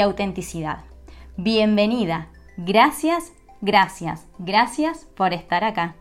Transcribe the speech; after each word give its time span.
autenticidad. 0.00 0.84
Bienvenida. 1.36 2.28
Gracias, 2.56 3.32
gracias, 3.60 4.26
gracias 4.38 5.06
por 5.16 5.32
estar 5.32 5.64
acá. 5.64 5.96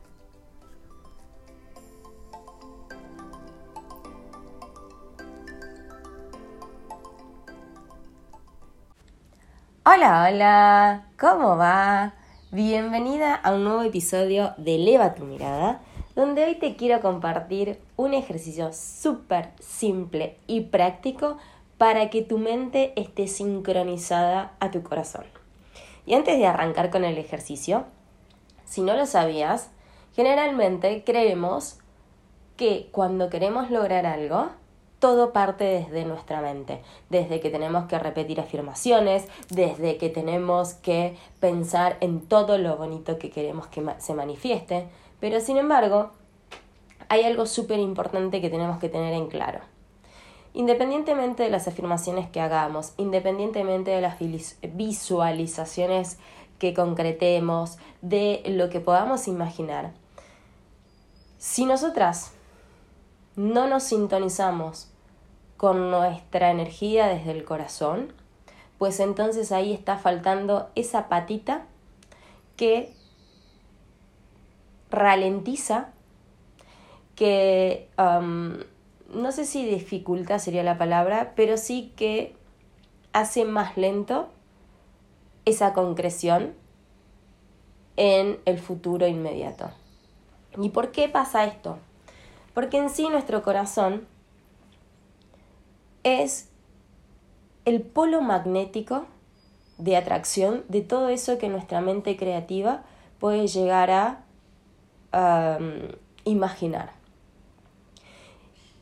Hola, 9.84 10.28
hola, 10.30 11.06
¿cómo 11.20 11.58
va? 11.58 12.14
Bienvenida 12.52 13.34
a 13.34 13.54
un 13.54 13.64
nuevo 13.64 13.82
episodio 13.82 14.54
de 14.58 14.76
Eleva 14.76 15.16
tu 15.16 15.26
mirada, 15.26 15.82
donde 16.16 16.46
hoy 16.46 16.56
te 16.56 16.76
quiero 16.76 17.02
compartir 17.02 17.80
un 17.96 18.14
ejercicio 18.14 18.74
súper 18.74 19.50
simple 19.60 20.38
y 20.48 20.62
práctico 20.62 21.38
para 21.82 22.12
que 22.12 22.22
tu 22.22 22.38
mente 22.38 22.94
esté 22.96 23.28
sincronizada 23.28 24.54
a 24.60 24.70
tu 24.70 24.84
corazón. 24.84 25.26
Y 26.06 26.14
antes 26.14 26.38
de 26.38 26.46
arrancar 26.46 26.92
con 26.92 27.04
el 27.04 27.18
ejercicio, 27.18 27.86
si 28.66 28.82
no 28.82 28.96
lo 28.96 29.08
sabías, 29.08 29.72
generalmente 30.14 31.04
creemos 31.04 31.80
que 32.56 32.90
cuando 32.92 33.32
queremos 33.32 33.72
lograr 33.72 34.06
algo, 34.06 34.50
todo 35.00 35.34
parte 35.34 35.64
desde 35.64 36.06
nuestra 36.06 36.40
mente, 36.40 36.84
desde 37.10 37.40
que 37.40 37.50
tenemos 37.50 37.86
que 37.86 37.98
repetir 37.98 38.40
afirmaciones, 38.40 39.28
desde 39.50 39.98
que 39.98 40.10
tenemos 40.10 40.76
que 40.76 41.18
pensar 41.40 41.98
en 42.00 42.22
todo 42.22 42.60
lo 42.60 42.78
bonito 42.78 43.18
que 43.18 43.32
queremos 43.32 43.66
que 43.66 43.84
se 43.98 44.14
manifieste, 44.14 44.88
pero 45.20 45.40
sin 45.40 45.58
embargo, 45.58 46.12
hay 47.10 47.24
algo 47.24 47.48
súper 47.48 47.80
importante 47.80 48.40
que 48.40 48.52
tenemos 48.52 48.78
que 48.78 48.90
tener 48.90 49.16
en 49.16 49.30
claro. 49.30 49.62
Independientemente 50.54 51.44
de 51.44 51.50
las 51.50 51.68
afirmaciones 51.68 52.30
que 52.30 52.42
hagamos, 52.42 52.94
independientemente 52.98 53.92
de 53.92 54.02
las 54.02 54.18
visualizaciones 54.74 56.18
que 56.60 56.74
concretemos, 56.74 57.78
de 58.02 58.44
lo 58.46 58.70
que 58.70 58.80
podamos 58.80 59.28
imaginar, 59.28 59.94
si 61.38 61.66
nosotras 61.66 62.34
no 63.36 63.68
nos 63.68 63.84
sintonizamos 63.84 64.92
con 65.58 65.90
nuestra 65.90 66.52
energía 66.52 67.08
desde 67.08 67.32
el 67.32 67.46
corazón, 67.46 68.14
pues 68.78 69.00
entonces 69.00 69.52
ahí 69.52 69.74
está 69.74 69.98
faltando 69.98 70.70
esa 70.76 71.08
patita 71.08 71.66
que 72.58 72.94
ralentiza, 74.90 75.90
que 77.16 77.90
no 79.14 79.32
sé 79.32 79.46
si 79.46 79.66
dificulta 79.66 80.40
sería 80.40 80.64
la 80.64 80.78
palabra, 80.78 81.34
pero 81.36 81.58
sí 81.58 81.94
que 81.96 82.36
hace 83.14 83.46
más 83.46 83.78
lento 83.78 84.30
esa 85.46 85.74
concreción 85.74 86.54
en 87.98 88.40
el 88.46 88.60
futuro 88.60 89.08
inmediato. 89.08 89.72
¿Y 90.58 90.70
por 90.70 90.92
qué 90.92 91.10
pasa 91.10 91.46
esto? 91.46 91.78
Porque 92.54 92.78
en 92.78 92.90
sí 92.90 93.08
nuestro 93.10 93.42
corazón 93.44 94.08
es 96.04 96.50
el 97.66 97.82
polo 97.82 98.22
magnético 98.22 99.06
de 99.78 99.98
atracción 99.98 100.64
de 100.68 100.82
todo 100.82 101.10
eso 101.10 101.38
que 101.38 101.50
nuestra 101.50 101.82
mente 101.82 102.18
creativa 102.18 102.84
puede 103.20 103.48
llegar 103.48 103.92
a 105.12 105.60
imaginar. 106.24 107.01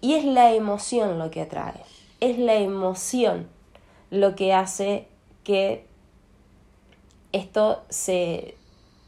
Y 0.02 0.14
es 0.14 0.24
la 0.24 0.54
emoción 0.54 1.20
lo 1.20 1.30
que 1.30 1.42
atrae, 1.42 1.84
es 2.20 2.38
la 2.38 2.56
emoción 2.56 3.48
lo 4.12 4.36
que 4.36 4.54
hace 4.54 5.08
que 5.44 5.86
esto 7.32 7.84
se, 7.90 8.56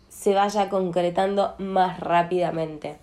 se 0.10 0.34
vaya 0.34 0.70
concretando 0.70 1.56
más 1.58 2.00
rápidamente. 2.00 2.98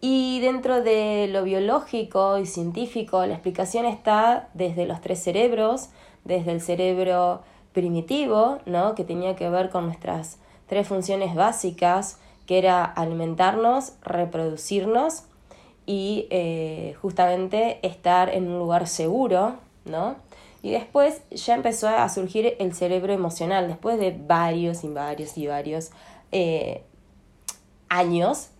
Y 0.00 0.40
dentro 0.40 0.82
de 0.82 1.28
lo 1.28 1.44
biológico 1.44 2.38
y 2.38 2.46
científico, 2.46 3.26
la 3.26 3.34
explicación 3.34 3.84
está 3.84 4.48
desde 4.54 4.86
los 4.86 5.02
tres 5.02 5.22
cerebros, 5.22 5.90
desde 6.24 6.52
el 6.52 6.62
cerebro 6.62 7.42
primitivo, 7.72 8.58
¿no? 8.64 8.94
que 8.94 9.04
tenía 9.04 9.36
que 9.36 9.50
ver 9.50 9.68
con 9.68 9.84
nuestras 9.84 10.38
tres 10.66 10.88
funciones 10.88 11.34
básicas, 11.34 12.18
que 12.46 12.58
era 12.58 12.84
alimentarnos, 12.84 13.92
reproducirnos 14.02 15.24
y 15.90 16.28
eh, 16.30 16.94
justamente 17.02 17.84
estar 17.84 18.32
en 18.32 18.46
un 18.46 18.60
lugar 18.60 18.86
seguro, 18.86 19.56
¿no? 19.84 20.14
Y 20.62 20.70
después 20.70 21.20
ya 21.32 21.56
empezó 21.56 21.88
a 21.88 22.08
surgir 22.08 22.54
el 22.60 22.74
cerebro 22.74 23.12
emocional, 23.12 23.66
después 23.66 23.98
de 23.98 24.16
varios 24.16 24.84
y 24.84 24.88
varios 24.88 25.36
y 25.36 25.48
varios 25.48 25.90
eh, 26.30 26.84
años, 27.88 28.50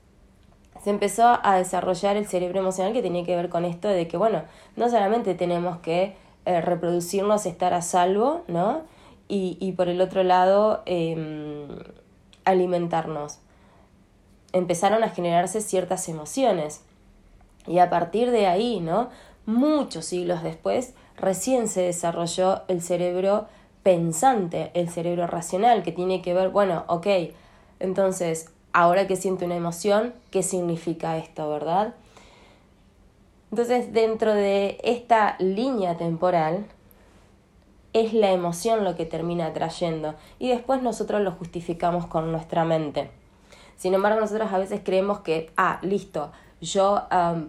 se 0.82 0.90
empezó 0.90 1.38
a 1.44 1.54
desarrollar 1.54 2.16
el 2.16 2.26
cerebro 2.26 2.58
emocional 2.58 2.92
que 2.92 3.00
tenía 3.00 3.22
que 3.22 3.36
ver 3.36 3.48
con 3.48 3.64
esto 3.64 3.86
de 3.86 4.08
que, 4.08 4.16
bueno, 4.16 4.42
no 4.74 4.90
solamente 4.90 5.36
tenemos 5.36 5.78
que 5.78 6.16
eh, 6.46 6.60
reproducirnos, 6.60 7.46
estar 7.46 7.74
a 7.74 7.82
salvo, 7.82 8.42
¿no? 8.48 8.82
Y, 9.28 9.56
y 9.60 9.70
por 9.70 9.88
el 9.88 10.00
otro 10.00 10.24
lado, 10.24 10.82
em, 10.84 11.68
alimentarnos. 12.44 13.38
Empezaron 14.52 15.04
a 15.04 15.10
generarse 15.10 15.60
ciertas 15.60 16.08
emociones. 16.08 16.82
Y 17.70 17.78
a 17.78 17.88
partir 17.88 18.32
de 18.32 18.48
ahí, 18.48 18.80
¿no? 18.80 19.10
Muchos 19.46 20.04
siglos 20.06 20.42
después, 20.42 20.92
recién 21.16 21.68
se 21.68 21.82
desarrolló 21.82 22.62
el 22.66 22.82
cerebro 22.82 23.46
pensante, 23.84 24.72
el 24.74 24.90
cerebro 24.90 25.28
racional, 25.28 25.84
que 25.84 25.92
tiene 25.92 26.20
que 26.20 26.34
ver, 26.34 26.48
bueno, 26.48 26.82
ok, 26.88 27.06
entonces, 27.78 28.50
ahora 28.72 29.06
que 29.06 29.14
siento 29.14 29.44
una 29.44 29.54
emoción, 29.54 30.12
¿qué 30.32 30.42
significa 30.42 31.16
esto, 31.16 31.48
verdad? 31.48 31.94
Entonces, 33.52 33.92
dentro 33.92 34.34
de 34.34 34.78
esta 34.82 35.36
línea 35.38 35.96
temporal, 35.96 36.66
es 37.92 38.12
la 38.12 38.32
emoción 38.32 38.82
lo 38.82 38.96
que 38.96 39.06
termina 39.06 39.46
atrayendo 39.46 40.16
y 40.40 40.48
después 40.48 40.82
nosotros 40.82 41.20
lo 41.20 41.30
justificamos 41.30 42.06
con 42.06 42.32
nuestra 42.32 42.64
mente. 42.64 43.12
Sin 43.76 43.94
embargo, 43.94 44.20
nosotros 44.20 44.52
a 44.52 44.58
veces 44.58 44.80
creemos 44.84 45.20
que, 45.20 45.52
ah, 45.56 45.78
listo, 45.82 46.32
yo 46.60 47.02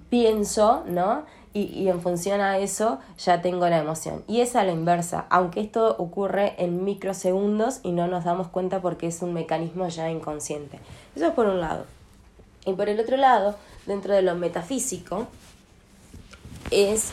pienso, 0.09 0.83
¿no? 0.87 1.23
Y, 1.53 1.63
y, 1.63 1.89
en 1.89 2.01
función 2.01 2.39
a 2.39 2.59
eso 2.59 2.99
ya 3.17 3.41
tengo 3.41 3.67
la 3.67 3.79
emoción. 3.79 4.23
Y 4.25 4.39
es 4.39 4.55
a 4.55 4.63
la 4.63 4.71
inversa, 4.71 5.25
aunque 5.29 5.59
esto 5.59 5.95
ocurre 5.97 6.55
en 6.57 6.85
microsegundos 6.85 7.81
y 7.83 7.91
no 7.91 8.07
nos 8.07 8.23
damos 8.23 8.47
cuenta 8.47 8.81
porque 8.81 9.07
es 9.07 9.21
un 9.21 9.33
mecanismo 9.33 9.85
ya 9.89 10.09
inconsciente. 10.09 10.79
Eso 11.13 11.27
es 11.27 11.33
por 11.33 11.47
un 11.47 11.59
lado. 11.59 11.85
Y 12.65 12.71
por 12.71 12.87
el 12.87 12.99
otro 13.01 13.17
lado, 13.17 13.55
dentro 13.85 14.13
de 14.13 14.21
lo 14.21 14.35
metafísico, 14.35 15.27
es 16.69 17.11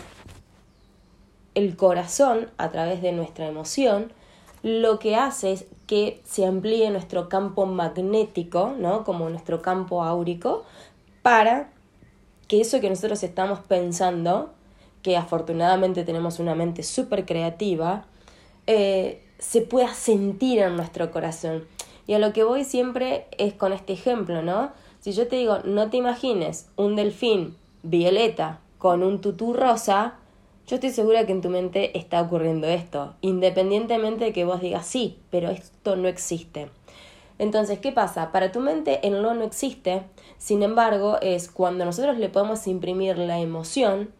el 1.54 1.76
corazón, 1.76 2.48
a 2.58 2.70
través 2.70 3.02
de 3.02 3.10
nuestra 3.12 3.48
emoción, 3.48 4.12
lo 4.62 4.98
que 4.98 5.16
hace 5.16 5.52
es 5.52 5.64
que 5.86 6.20
se 6.24 6.46
amplíe 6.46 6.90
nuestro 6.90 7.28
campo 7.28 7.66
magnético, 7.66 8.74
¿no? 8.78 9.04
Como 9.04 9.28
nuestro 9.30 9.62
campo 9.62 10.04
áurico, 10.04 10.64
para 11.22 11.70
que 12.48 12.60
eso 12.60 12.80
que 12.80 12.88
nosotros 12.90 13.22
estamos 13.22 13.60
pensando, 13.60 14.50
que 15.02 15.16
afortunadamente 15.16 16.04
tenemos 16.04 16.38
una 16.38 16.54
mente 16.54 16.82
súper 16.82 17.24
creativa, 17.24 18.06
eh, 18.66 19.22
se 19.38 19.60
pueda 19.60 19.94
sentir 19.94 20.58
en 20.58 20.76
nuestro 20.76 21.10
corazón. 21.10 21.66
Y 22.06 22.14
a 22.14 22.18
lo 22.18 22.32
que 22.32 22.42
voy 22.42 22.64
siempre 22.64 23.26
es 23.36 23.52
con 23.52 23.72
este 23.72 23.92
ejemplo, 23.92 24.42
¿no? 24.42 24.72
Si 25.00 25.12
yo 25.12 25.28
te 25.28 25.36
digo, 25.36 25.58
no 25.64 25.90
te 25.90 25.98
imagines 25.98 26.68
un 26.76 26.96
delfín 26.96 27.54
violeta 27.82 28.60
con 28.78 29.02
un 29.02 29.20
tutú 29.20 29.52
rosa, 29.52 30.14
yo 30.66 30.76
estoy 30.76 30.90
segura 30.90 31.26
que 31.26 31.32
en 31.32 31.42
tu 31.42 31.50
mente 31.50 31.96
está 31.98 32.20
ocurriendo 32.20 32.66
esto, 32.66 33.14
independientemente 33.20 34.24
de 34.26 34.32
que 34.32 34.44
vos 34.44 34.60
digas 34.60 34.86
sí, 34.86 35.18
pero 35.30 35.50
esto 35.50 35.96
no 35.96 36.08
existe. 36.08 36.70
Entonces, 37.38 37.78
¿qué 37.78 37.92
pasa? 37.92 38.32
Para 38.32 38.50
tu 38.52 38.60
mente 38.60 39.06
el 39.06 39.22
no 39.22 39.34
no 39.34 39.44
existe, 39.44 40.02
sin 40.38 40.62
embargo, 40.62 41.18
es 41.20 41.50
cuando 41.50 41.84
nosotros 41.84 42.18
le 42.18 42.28
podemos 42.28 42.66
imprimir 42.66 43.16
la 43.18 43.38
emoción, 43.38 44.10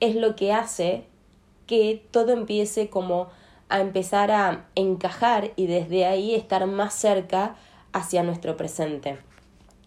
es 0.00 0.14
lo 0.14 0.36
que 0.36 0.52
hace 0.52 1.04
que 1.66 2.04
todo 2.10 2.32
empiece 2.32 2.90
como 2.90 3.28
a 3.68 3.80
empezar 3.80 4.30
a 4.30 4.66
encajar 4.74 5.52
y 5.56 5.66
desde 5.66 6.04
ahí 6.04 6.34
estar 6.34 6.66
más 6.66 6.94
cerca 6.94 7.56
hacia 7.92 8.22
nuestro 8.22 8.56
presente. 8.56 9.18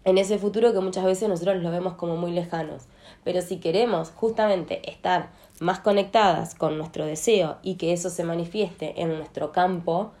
En 0.04 0.18
ese 0.18 0.38
futuro 0.38 0.72
que 0.72 0.80
muchas 0.80 1.04
veces 1.04 1.28
nosotros 1.28 1.62
lo 1.62 1.70
vemos 1.70 1.94
como 1.94 2.16
muy 2.16 2.30
lejanos. 2.30 2.84
Pero 3.24 3.42
si 3.42 3.58
queremos 3.58 4.12
justamente 4.12 4.88
estar 4.88 5.30
más 5.60 5.80
conectadas 5.80 6.54
con 6.54 6.78
nuestro 6.78 7.04
deseo 7.04 7.58
y 7.62 7.74
que 7.74 7.92
eso 7.92 8.08
se 8.08 8.22
manifieste 8.22 9.00
en 9.02 9.16
nuestro 9.16 9.50
campo 9.52 10.12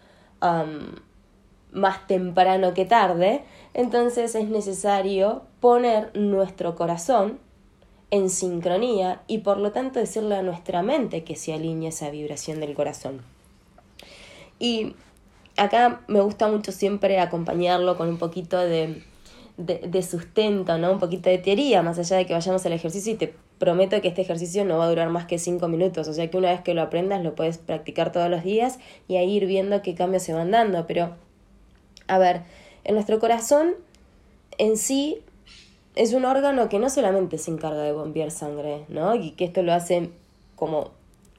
más 1.76 2.06
temprano 2.06 2.74
que 2.74 2.86
tarde, 2.86 3.44
entonces 3.74 4.34
es 4.34 4.48
necesario 4.48 5.42
poner 5.60 6.10
nuestro 6.16 6.74
corazón 6.74 7.38
en 8.10 8.30
sincronía 8.30 9.20
y 9.26 9.38
por 9.38 9.58
lo 9.58 9.72
tanto 9.72 9.98
decirle 9.98 10.36
a 10.36 10.42
nuestra 10.42 10.82
mente 10.82 11.22
que 11.22 11.36
se 11.36 11.52
alinee 11.52 11.90
esa 11.90 12.10
vibración 12.10 12.60
del 12.60 12.74
corazón. 12.74 13.20
Y 14.58 14.94
acá 15.58 16.00
me 16.06 16.20
gusta 16.20 16.48
mucho 16.48 16.72
siempre 16.72 17.20
acompañarlo 17.20 17.98
con 17.98 18.08
un 18.08 18.16
poquito 18.16 18.58
de, 18.58 19.02
de, 19.58 20.02
sustento, 20.02 20.78
¿no? 20.78 20.92
Un 20.92 20.98
poquito 20.98 21.28
de 21.28 21.36
teoría, 21.36 21.82
más 21.82 21.98
allá 21.98 22.16
de 22.16 22.24
que 22.24 22.32
vayamos 22.32 22.64
al 22.64 22.72
ejercicio 22.72 23.12
y 23.12 23.16
te 23.16 23.34
prometo 23.58 24.00
que 24.00 24.08
este 24.08 24.22
ejercicio 24.22 24.64
no 24.64 24.78
va 24.78 24.86
a 24.86 24.88
durar 24.88 25.10
más 25.10 25.26
que 25.26 25.38
cinco 25.38 25.68
minutos, 25.68 26.08
o 26.08 26.14
sea 26.14 26.30
que 26.30 26.38
una 26.38 26.50
vez 26.50 26.62
que 26.62 26.72
lo 26.72 26.80
aprendas 26.80 27.22
lo 27.22 27.34
puedes 27.34 27.58
practicar 27.58 28.12
todos 28.12 28.30
los 28.30 28.44
días 28.44 28.78
y 29.08 29.16
ahí 29.16 29.30
ir 29.30 29.46
viendo 29.46 29.82
qué 29.82 29.94
cambios 29.94 30.22
se 30.22 30.32
van 30.32 30.50
dando, 30.50 30.86
pero 30.86 31.14
a 32.08 32.18
ver, 32.18 32.42
en 32.84 32.94
nuestro 32.94 33.18
corazón 33.18 33.74
en 34.58 34.76
sí 34.76 35.22
es 35.94 36.12
un 36.12 36.24
órgano 36.24 36.68
que 36.68 36.78
no 36.78 36.90
solamente 36.90 37.38
se 37.38 37.50
encarga 37.50 37.82
de 37.82 37.92
bombear 37.92 38.30
sangre, 38.30 38.84
¿no? 38.88 39.14
Y 39.14 39.32
que 39.32 39.44
esto 39.44 39.62
lo 39.62 39.72
hace 39.72 40.10
como 40.54 40.90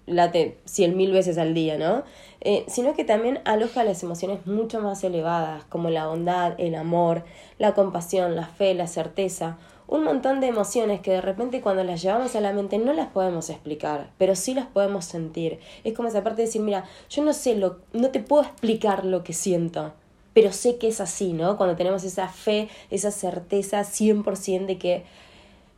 late 0.07 0.57
cien 0.65 0.97
mil 0.97 1.11
veces 1.11 1.37
al 1.37 1.53
día, 1.53 1.77
¿no? 1.77 2.03
Eh, 2.41 2.65
sino 2.67 2.95
que 2.95 3.03
también 3.03 3.39
aloja 3.45 3.83
las 3.83 4.01
emociones 4.03 4.45
mucho 4.47 4.79
más 4.79 5.03
elevadas, 5.03 5.63
como 5.65 5.89
la 5.89 6.07
bondad, 6.07 6.55
el 6.57 6.75
amor, 6.75 7.23
la 7.59 7.73
compasión, 7.73 8.35
la 8.35 8.47
fe, 8.47 8.73
la 8.73 8.87
certeza, 8.87 9.57
un 9.87 10.03
montón 10.03 10.41
de 10.41 10.47
emociones 10.47 11.01
que 11.01 11.11
de 11.11 11.21
repente 11.21 11.61
cuando 11.61 11.83
las 11.83 12.01
llevamos 12.01 12.35
a 12.35 12.41
la 12.41 12.53
mente 12.53 12.77
no 12.77 12.93
las 12.93 13.07
podemos 13.07 13.49
explicar, 13.49 14.09
pero 14.17 14.35
sí 14.35 14.53
las 14.53 14.65
podemos 14.65 15.05
sentir. 15.05 15.59
Es 15.83 15.93
como 15.93 16.09
esa 16.09 16.23
parte 16.23 16.41
de 16.41 16.47
decir, 16.47 16.61
mira, 16.61 16.85
yo 17.09 17.23
no 17.23 17.33
sé 17.33 17.55
lo, 17.55 17.79
no 17.93 18.09
te 18.09 18.19
puedo 18.19 18.43
explicar 18.43 19.05
lo 19.05 19.23
que 19.23 19.33
siento, 19.33 19.93
pero 20.37 20.53
sé 20.53 20.77
que 20.77 20.89
es 20.89 21.01
así, 21.01 21.33
¿no? 21.33 21.57
Cuando 21.57 21.75
tenemos 21.75 22.03
esa 22.03 22.27
fe, 22.27 22.69
esa 22.91 23.09
certeza 23.09 23.81
100% 23.83 24.67
de 24.67 24.77
que 24.77 25.03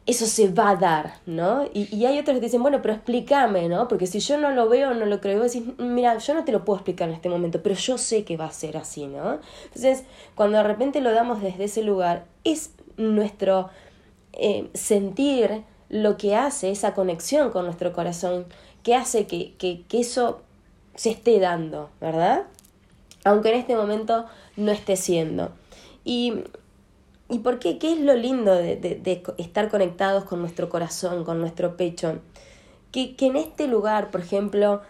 eso 0.06 0.26
se 0.26 0.50
va 0.50 0.72
a 0.72 0.76
dar, 0.76 1.14
¿no? 1.26 1.64
Y, 1.74 2.04
hay 2.04 2.20
otros 2.20 2.40
que 2.40 2.48
dicen, 2.48 2.62
bueno, 2.62 2.82
pero 2.82 2.96
explícame, 2.96 3.70
¿no? 3.70 3.88
Porque 3.88 4.06
si 4.06 4.20
yo 4.20 4.38
no 4.38 4.52
lo 4.52 4.68
veo, 4.68 4.94
no 4.94 5.06
lo 5.06 5.22
creo, 5.22 5.42
decís, 5.42 5.64
mira, 5.78 6.18
yo 6.18 6.34
no 6.34 6.44
te 6.44 6.52
lo 6.52 6.66
puedo 6.66 6.76
explicar 6.76 7.08
en 7.08 7.16
este 7.16 7.30
momento, 7.30 7.64
pero 7.64 7.74
yo 7.74 7.98
sé 7.98 8.26
que 8.26 8.36
va 8.36 8.48
a 8.48 8.52
ser 8.52 8.76
así, 8.76 9.08
¿no? 9.08 9.40
Entonces, 9.64 10.04
cuando 10.36 10.58
de 10.58 10.64
repente 10.66 11.00
lo 11.00 11.14
damos 11.14 11.42
desde 11.42 11.64
ese 11.64 11.82
lugar, 11.82 12.26
es 12.44 12.74
nuestro 12.98 13.70
eh, 14.34 14.70
sentir 14.74 15.64
lo 15.88 16.18
que 16.18 16.36
hace 16.36 16.70
esa 16.70 16.94
conexión 16.94 17.50
con 17.52 17.64
nuestro 17.64 17.94
corazón, 17.94 18.46
que 18.84 18.94
hace 18.94 19.26
que, 19.26 19.54
que, 19.58 19.84
que 19.88 20.02
eso 20.02 20.42
se 20.96 21.12
esté 21.12 21.40
dando, 21.40 21.92
¿verdad? 22.02 22.44
Aunque 23.25 23.50
en 23.50 23.60
este 23.60 23.75
momento 23.75 24.25
no 24.56 24.71
esté 24.71 24.95
siendo. 24.95 25.51
Y, 26.04 26.44
¿Y 27.30 27.39
por 27.39 27.60
qué? 27.60 27.77
¿Qué 27.77 27.94
es 27.94 28.00
lo 28.00 28.16
lindo 28.16 28.54
de, 28.56 28.75
de, 28.75 29.24
estar 29.38 29.69
conectados 29.69 30.24
con 30.24 30.42
nuestro 30.42 30.69
corazón, 30.69 31.24
con 31.24 31.39
nuestro 31.39 31.77
pecho? 31.77 32.19
Que, 32.92 33.16
que 33.16 33.27
en 33.27 33.36
este 33.36 33.68
lugar, 33.68 34.10
por 34.10 34.21
ejemplo, 34.21 34.81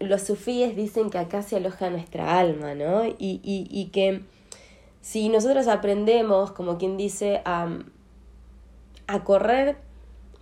los 0.00 0.22
sufíes 0.22 0.76
dicen 0.76 1.10
que 1.10 1.18
acá 1.18 1.42
se 1.42 1.56
aloja 1.56 1.90
nuestra 1.90 2.38
alma, 2.38 2.74
¿no? 2.74 3.04
Y, 3.06 3.40
y, 3.42 3.66
y 3.70 3.86
que 3.86 4.22
si 5.00 5.28
nosotros 5.28 5.66
aprendemos, 5.66 6.52
como 6.52 6.78
quien 6.78 6.96
dice, 6.96 7.42
a, 7.44 7.68
a 9.06 9.24
correr 9.24 9.76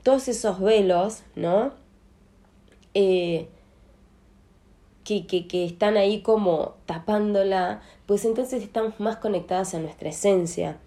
todos 0.02 0.28
esos 0.28 0.61
velos, 0.61 1.23
¿no? 1.34 1.73
Eh, 2.94 3.49
que, 5.19 5.65
están 5.65 5.97
ahí 5.97 6.23
como 6.23 6.75
tapándola, 6.87 7.83
pues 8.07 8.25
entonces 8.25 8.62
estamos 8.62 8.99
más 9.01 9.17
conectadas 9.17 9.75
a 9.75 9.81
nuestra 9.81 10.11
esencia. 10.11 10.79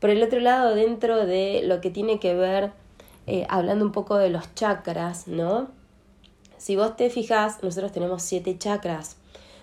Por 0.00 0.10
el 0.10 0.22
otro 0.22 0.40
lado, 0.40 0.74
dentro 0.74 1.26
de 1.26 1.62
lo 1.64 1.80
que 1.80 1.90
tiene 1.90 2.20
que 2.20 2.34
ver, 2.34 2.72
eh, 3.26 3.46
hablando 3.48 3.84
un 3.84 3.92
poco 3.92 4.16
de 4.16 4.30
los 4.30 4.54
chakras, 4.54 5.26
¿no? 5.26 5.68
Si 6.58 6.76
vos 6.76 6.96
te 6.96 7.08
fijas, 7.10 7.62
nosotros 7.62 7.92
tenemos 7.92 8.22
siete 8.22 8.56
chakras, 8.58 9.16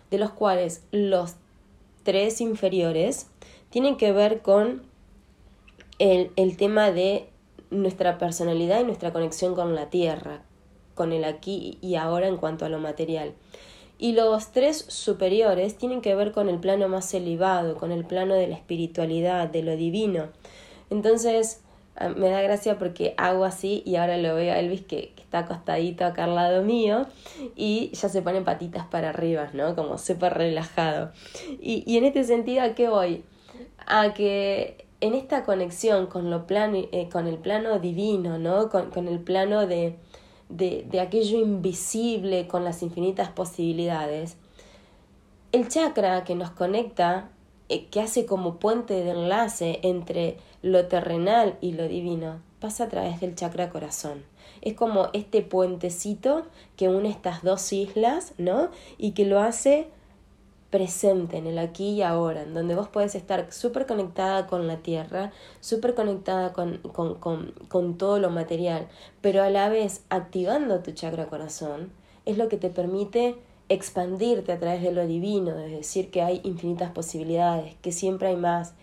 de 0.09 0.17
los 0.17 0.31
cuales 0.31 0.83
los 0.91 1.35
tres 2.03 2.41
inferiores 2.41 3.27
tienen 3.69 3.97
que 3.97 4.11
ver 4.11 4.41
con 4.41 4.83
el 5.99 6.57
tema 6.57 6.91
de 6.91 7.27
nuestra 7.69 8.17
personalidad 8.17 8.79
y 8.79 8.85
nuestra 8.85 9.11
conexión 9.13 9.53
con 9.53 9.75
la 9.75 9.89
tierra, 9.89 10.41
con 10.95 11.11
el 11.11 11.23
aquí 11.23 11.77
y 11.81 11.95
ahora 11.95 12.27
en 12.27 12.37
cuanto 12.37 12.65
a 12.65 12.69
lo 12.69 12.79
material. 12.79 13.33
Y 13.99 14.13
los 14.13 14.51
tres 14.51 14.85
superiores 14.87 15.77
tienen 15.77 16.01
que 16.01 16.15
ver 16.15 16.31
con 16.31 16.47
el 16.47 16.57
plano 16.59 16.87
más 16.87 17.13
elevado, 17.13 17.75
con 17.75 17.91
el 17.91 18.05
plano 18.05 18.33
de 18.33 18.47
la 18.47 18.55
espiritualidad, 18.55 19.49
de 19.49 19.61
lo 19.61 19.75
divino. 19.75 20.29
Entonces, 20.89 21.61
ah, 21.97 22.09
me 22.09 22.29
da 22.29 22.41
gracia 22.41 22.77
porque 22.77 23.13
hago 23.17 23.43
así 23.43 23.83
y 23.85 23.97
ahora 23.97 24.17
lo 24.17 24.35
veo 24.35 24.53
a 24.53 24.59
Elvis 24.59 24.81
que, 24.81 25.13
está 25.17 25.39
acostadito 25.39 26.05
acá 26.05 26.23
al 26.23 26.33
lado 26.33 26.63
mío 26.63 27.05
y 27.55 27.91
ya 27.93 28.09
se 28.09 28.23
pone 28.23 28.41
patitas 28.41 28.87
para 28.87 29.09
arriba, 29.09 29.49
¿no? 29.53 29.75
Como 29.75 29.99
súper 29.99 30.33
relajado. 30.33 31.11
Y, 31.61 31.83
y 31.85 31.97
en 31.97 32.05
este 32.05 32.23
sentido, 32.23 32.63
¿a 32.63 32.73
qué 32.73 32.89
voy? 32.89 33.23
A 33.85 34.15
que 34.15 34.87
en 35.01 35.13
esta 35.13 35.43
conexión 35.43 36.07
con, 36.07 36.29
lo 36.29 36.45
plano, 36.47 36.77
eh, 36.91 37.09
con 37.11 37.27
el 37.27 37.37
plano 37.37 37.79
divino, 37.79 38.37
¿no? 38.37 38.69
Con, 38.69 38.89
con 38.89 39.07
el 39.07 39.19
plano 39.19 39.67
de, 39.67 39.97
de, 40.49 40.85
de 40.89 40.99
aquello 40.99 41.39
invisible 41.39 42.47
con 42.47 42.63
las 42.63 42.81
infinitas 42.83 43.29
posibilidades, 43.29 44.37
el 45.51 45.67
chakra 45.67 46.23
que 46.23 46.35
nos 46.35 46.51
conecta, 46.51 47.29
eh, 47.69 47.85
que 47.85 48.01
hace 48.01 48.25
como 48.25 48.57
puente 48.57 48.93
de 48.93 49.11
enlace 49.11 49.79
entre 49.83 50.37
lo 50.61 50.87
terrenal 50.87 51.57
y 51.61 51.71
lo 51.71 51.87
divino, 51.87 52.41
pasa 52.59 52.85
a 52.85 52.89
través 52.89 53.19
del 53.19 53.35
chakra 53.35 53.69
corazón. 53.69 54.23
Es 54.61 54.73
como 54.73 55.09
este 55.13 55.41
puentecito 55.41 56.45
que 56.75 56.89
une 56.89 57.09
estas 57.09 57.43
dos 57.43 57.71
islas, 57.71 58.33
¿no? 58.37 58.69
Y 58.97 59.11
que 59.11 59.25
lo 59.25 59.39
hace 59.39 59.87
presente 60.69 61.37
en 61.37 61.47
el 61.47 61.57
aquí 61.57 61.89
y 61.89 62.01
ahora, 62.01 62.43
en 62.43 62.53
donde 62.53 62.75
vos 62.75 62.87
podés 62.87 63.15
estar 63.15 63.51
súper 63.51 63.85
conectada 63.85 64.47
con 64.47 64.67
la 64.67 64.77
tierra, 64.77 65.31
súper 65.59 65.95
conectada 65.95 66.53
con, 66.53 66.77
con, 66.77 67.15
con, 67.15 67.53
con, 67.67 67.97
todo 67.97 68.19
lo 68.19 68.29
material, 68.29 68.87
pero 69.21 69.43
a 69.43 69.49
la 69.49 69.69
vez 69.69 70.03
activando 70.09 70.81
tu 70.81 70.91
chakra 70.91 71.27
corazón, 71.27 71.91
es 72.25 72.37
lo 72.37 72.49
que 72.49 72.57
te 72.57 72.69
permite 72.69 73.35
expandirte 73.69 74.51
a 74.51 74.59
través 74.59 74.81
de 74.81 74.91
lo 74.91 75.05
divino, 75.05 75.57
es 75.57 75.71
decir, 75.71 76.11
que 76.11 76.21
hay 76.21 76.41
infinitas 76.43 76.91
posibilidades, 76.91 77.75
que 77.81 77.91
siempre 77.91 78.29
hay 78.29 78.35
más, 78.35 78.73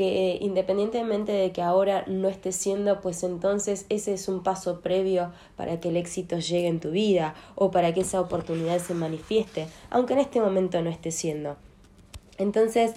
que 0.00 0.38
independientemente 0.40 1.30
de 1.30 1.52
que 1.52 1.60
ahora 1.60 2.04
no 2.06 2.28
esté 2.28 2.52
siendo, 2.52 3.02
pues 3.02 3.22
entonces 3.22 3.84
ese 3.90 4.14
es 4.14 4.28
un 4.28 4.42
paso 4.42 4.80
previo 4.80 5.30
para 5.56 5.78
que 5.78 5.90
el 5.90 5.98
éxito 5.98 6.38
llegue 6.38 6.68
en 6.68 6.80
tu 6.80 6.90
vida 6.90 7.34
o 7.54 7.70
para 7.70 7.92
que 7.92 8.00
esa 8.00 8.18
oportunidad 8.18 8.78
se 8.78 8.94
manifieste, 8.94 9.66
aunque 9.90 10.14
en 10.14 10.20
este 10.20 10.40
momento 10.40 10.80
no 10.80 10.88
esté 10.88 11.10
siendo. 11.10 11.58
Entonces, 12.38 12.94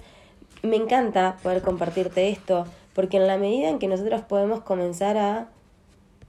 me 0.62 0.76
encanta 0.76 1.36
poder 1.42 1.60
compartirte 1.60 2.30
esto, 2.30 2.64
porque 2.94 3.18
en 3.18 3.26
la 3.26 3.36
medida 3.36 3.68
en 3.68 3.78
que 3.78 3.86
nosotros 3.86 4.22
podemos 4.22 4.62
comenzar 4.62 5.18
a, 5.18 5.50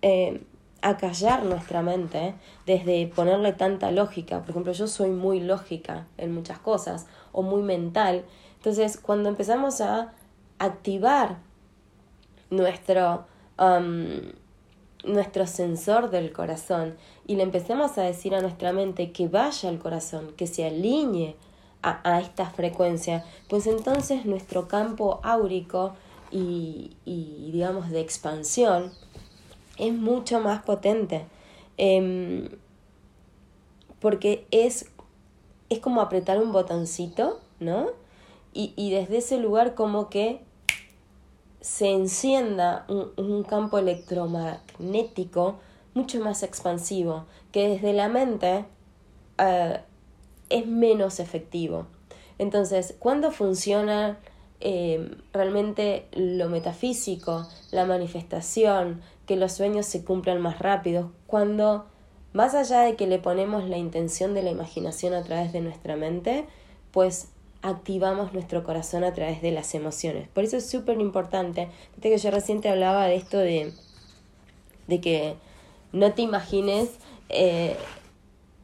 eh, 0.02 0.42
a 0.82 0.98
callar 0.98 1.46
nuestra 1.46 1.84
mente, 1.84 2.36
desde 2.66 3.08
ponerle 3.08 3.54
tanta 3.54 3.92
lógica, 3.92 4.42
por 4.42 4.50
ejemplo, 4.50 4.74
yo 4.74 4.88
soy 4.88 5.12
muy 5.12 5.40
lógica 5.40 6.06
en 6.18 6.34
muchas 6.34 6.60
cosas, 6.60 7.08
o 7.32 7.44
muy 7.44 7.62
mental, 7.62 8.26
entonces 8.58 8.98
cuando 8.98 9.30
empezamos 9.30 9.80
a 9.80 10.12
activar 10.60 11.38
nuestro, 12.50 13.26
um, 13.60 14.32
nuestro 15.04 15.48
sensor 15.48 16.10
del 16.10 16.32
corazón 16.32 16.96
y 17.28 17.36
le 17.36 17.44
empecemos 17.44 17.98
a 17.98 18.04
decir 18.04 18.36
a 18.36 18.42
nuestra 18.42 18.74
mente 18.74 19.12
que 19.12 19.28
vaya 19.28 19.70
al 19.70 19.80
corazón, 19.80 20.34
que 20.38 20.48
se 20.48 20.66
alinee 20.66 21.36
a, 21.82 22.20
esta 22.20 22.50
frecuencia, 22.50 23.24
pues 23.48 23.68
entonces 23.68 24.26
nuestro 24.26 24.68
campo 24.68 25.20
áurico 25.22 25.94
y, 26.32 26.98
y 27.06 27.52
digamos 27.52 27.92
de 27.92 28.02
expansión 28.02 28.92
es 29.78 29.94
mucho 29.94 30.40
más 30.40 30.64
potente. 30.64 31.26
Em, 31.78 32.50
porque 34.00 34.46
es, 34.52 34.92
es 35.70 35.80
como 35.80 36.02
apretar 36.02 36.38
un 36.42 36.52
botoncito, 36.52 37.42
¿no? 37.60 37.88
Y, 38.56 38.74
y 38.76 38.90
desde 38.90 39.18
ese 39.18 39.38
lugar 39.38 39.76
como 39.76 40.10
que 40.10 40.42
se 41.66 41.92
encienda 41.92 42.86
un, 42.88 43.42
campo 43.44 43.80
electromagnético 43.80 45.56
mucho 45.96 46.20
más 46.20 46.44
expansivo, 46.44 47.26
que 47.52 47.68
desde 47.68 47.92
la 47.92 48.08
mente 48.08 48.66
eh, 49.40 49.80
es 50.50 50.68
menos 50.68 51.20
efectivo. 51.20 51.88
Entonces, 52.38 52.96
¿cuándo 53.00 53.32
funciona 53.32 54.20
eh, 54.60 55.18
realmente 55.34 56.08
lo 56.12 56.50
metafísico, 56.50 57.48
la 57.72 57.86
manifestación, 57.86 59.02
que 59.26 59.36
los 59.36 59.54
sueños 59.54 59.88
se 59.88 60.06
cumplan 60.06 60.40
más 60.42 60.60
rápido? 60.60 61.14
Cuando, 61.26 61.88
más 62.32 62.54
allá 62.54 62.82
de 62.82 62.96
que 62.96 63.08
le 63.08 63.18
ponemos 63.18 63.68
la 63.68 63.78
intención 63.78 64.36
de 64.36 64.44
la 64.44 64.52
imaginación 64.52 65.16
a 65.16 65.24
través 65.24 65.52
de 65.52 65.62
nuestra 65.62 65.96
mente, 65.96 66.46
pues 66.92 67.30
activamos 67.66 68.32
nuestro 68.32 68.64
corazón 68.64 69.04
a 69.04 69.14
través 69.14 69.42
de 69.42 69.52
las 69.52 69.74
emociones. 69.74 70.28
Por 70.28 70.44
eso 70.44 70.58
es 70.58 70.70
súper 70.70 71.00
importante. 71.02 71.68
Viste 71.94 72.10
que 72.10 72.18
yo 72.18 72.32
reciente 72.32 72.70
hablaba 72.70 73.06
de 73.08 73.16
esto 73.16 73.38
de, 73.40 73.74
de 74.88 75.02
que 75.02 75.36
no 75.92 76.14
te 76.14 76.22
imagines 76.22 76.92
eh, 77.30 77.76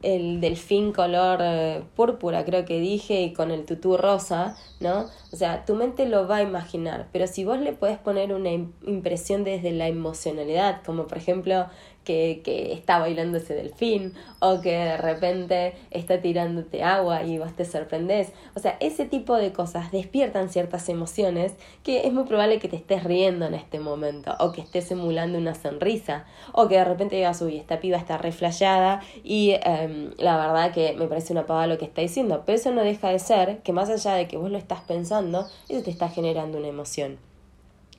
el 0.04 0.40
delfín 0.40 0.94
color 0.94 1.40
eh, 1.42 1.84
púrpura, 1.96 2.46
creo 2.46 2.66
que 2.66 2.80
dije, 2.80 3.22
y 3.22 3.34
con 3.34 3.52
el 3.52 3.66
tutú 3.66 3.98
rosa, 3.98 4.56
¿no? 4.80 5.08
O 5.32 5.36
sea, 5.36 5.66
tu 5.66 5.76
mente 5.76 6.06
lo 6.06 6.28
va 6.28 6.38
a 6.38 6.42
imaginar, 6.44 7.08
pero 7.12 7.26
si 7.28 7.44
vos 7.44 7.60
le 7.60 7.74
puedes 7.74 7.98
poner 7.98 8.34
una 8.34 8.52
impresión 8.52 9.44
desde 9.44 9.72
la 9.72 9.88
emocionalidad, 9.88 10.84
como 10.84 11.08
por 11.08 11.18
ejemplo 11.18 11.68
que, 12.04 12.42
que 12.44 12.74
está 12.74 13.00
bailando 13.00 13.38
ese 13.38 13.54
delfín 13.54 14.14
o 14.40 14.62
que 14.62 14.72
de 14.72 14.98
repente 14.98 15.74
está 15.92 16.22
tirándote 16.22 16.84
agua 16.84 17.24
y 17.24 17.38
vos 17.38 17.56
te 17.56 17.66
sorprendés. 17.66 18.32
O 18.56 18.60
sea, 18.60 18.78
ese 18.80 19.06
tipo 19.06 19.36
de 19.36 19.54
cosas 19.54 19.92
despiertan 19.92 20.50
ciertas 20.50 20.90
emociones 20.90 21.54
que 21.84 22.08
es 22.08 22.14
muy 22.14 22.24
probable 22.24 22.60
que 22.60 22.68
te 22.68 22.76
estés 22.76 23.04
riendo 23.04 23.46
en 23.46 23.54
este 23.54 23.80
momento 23.80 24.36
o 24.40 24.52
que 24.52 24.62
estés 24.62 24.86
simulando 24.86 25.38
una 25.38 25.56
sonrisa 25.56 26.26
o 26.54 26.68
que 26.68 26.76
de 26.76 26.86
repente 26.86 27.16
digas, 27.16 27.42
uy, 27.42 27.58
esta 27.58 27.80
piba 27.80 27.98
está 27.98 28.18
reflejada 28.18 29.02
y 29.24 29.56
em, 29.64 30.12
la 30.18 30.38
verdad 30.38 30.74
que 30.74 30.94
me 30.94 31.08
parece 31.08 31.34
una 31.34 31.46
pava 31.46 31.68
lo 31.68 31.78
que 31.78 31.86
está 31.86 32.02
diciendo. 32.02 32.44
Pero 32.46 32.58
eso 32.58 32.72
no 32.72 32.82
deja 32.82 33.10
de 33.10 33.20
ser 33.20 33.60
que 33.60 33.74
más 33.74 33.90
allá 33.90 34.16
de 34.16 34.28
que 34.28 34.38
vos 34.38 34.50
lo 34.50 34.58
estás 34.58 34.82
pensando, 34.82 35.48
eso 35.70 35.84
te 35.84 35.92
está 35.92 36.10
generando 36.10 36.58
una 36.58 36.68
emoción. 36.68 37.18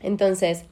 Entonces, 0.00 0.64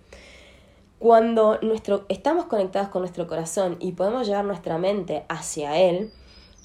cuando 1.01 1.59
nuestro, 1.63 2.05
estamos 2.11 2.45
conectados 2.45 2.91
con 2.91 3.01
nuestro 3.01 3.27
corazón 3.27 3.79
y 3.81 3.93
podemos 3.93 4.27
llevar 4.27 4.45
nuestra 4.45 4.77
mente 4.77 5.25
hacia 5.31 5.79
él, 5.79 6.13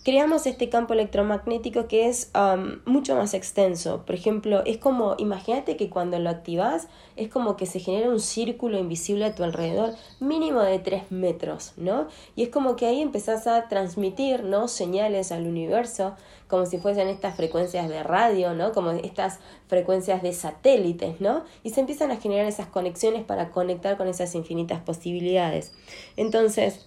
creamos 0.05 0.45
este 0.45 0.69
campo 0.69 0.93
electromagnético 0.93 1.87
que 1.87 2.07
es 2.07 2.29
um, 2.35 2.79
mucho 2.85 3.15
más 3.15 3.33
extenso. 3.33 4.03
Por 4.05 4.13
ejemplo, 4.13 4.63
es 4.63 4.77
como, 4.77 5.15
imagínate 5.17 5.77
que 5.77 5.89
cuando 5.89 6.19
lo 6.19 6.29
activas 6.29 6.87
es 7.15 7.27
como 7.29 7.57
que 7.57 7.65
se 7.65 7.79
genera 7.79 8.09
un 8.09 8.19
círculo 8.19 8.77
invisible 8.77 9.25
a 9.25 9.33
tu 9.33 9.43
alrededor, 9.43 9.95
mínimo 10.19 10.61
de 10.61 10.77
3 10.77 11.11
metros, 11.11 11.73
¿no? 11.75 12.07
Y 12.35 12.43
es 12.43 12.49
como 12.49 12.75
que 12.75 12.85
ahí 12.85 13.01
empezás 13.01 13.47
a 13.47 13.67
transmitir, 13.67 14.43
¿no? 14.43 14.67
Señales 14.67 15.31
al 15.31 15.47
universo, 15.47 16.13
como 16.47 16.67
si 16.67 16.77
fuesen 16.77 17.07
estas 17.07 17.35
frecuencias 17.35 17.89
de 17.89 18.03
radio, 18.03 18.53
¿no? 18.53 18.73
Como 18.73 18.91
estas 18.91 19.39
frecuencias 19.67 20.21
de 20.21 20.33
satélites, 20.33 21.19
¿no? 21.19 21.45
Y 21.63 21.71
se 21.71 21.79
empiezan 21.79 22.11
a 22.11 22.17
generar 22.17 22.45
esas 22.45 22.67
conexiones 22.67 23.23
para 23.23 23.49
conectar 23.49 23.97
con 23.97 24.07
esas 24.07 24.35
infinitas 24.35 24.81
posibilidades. 24.81 25.73
Entonces, 26.15 26.85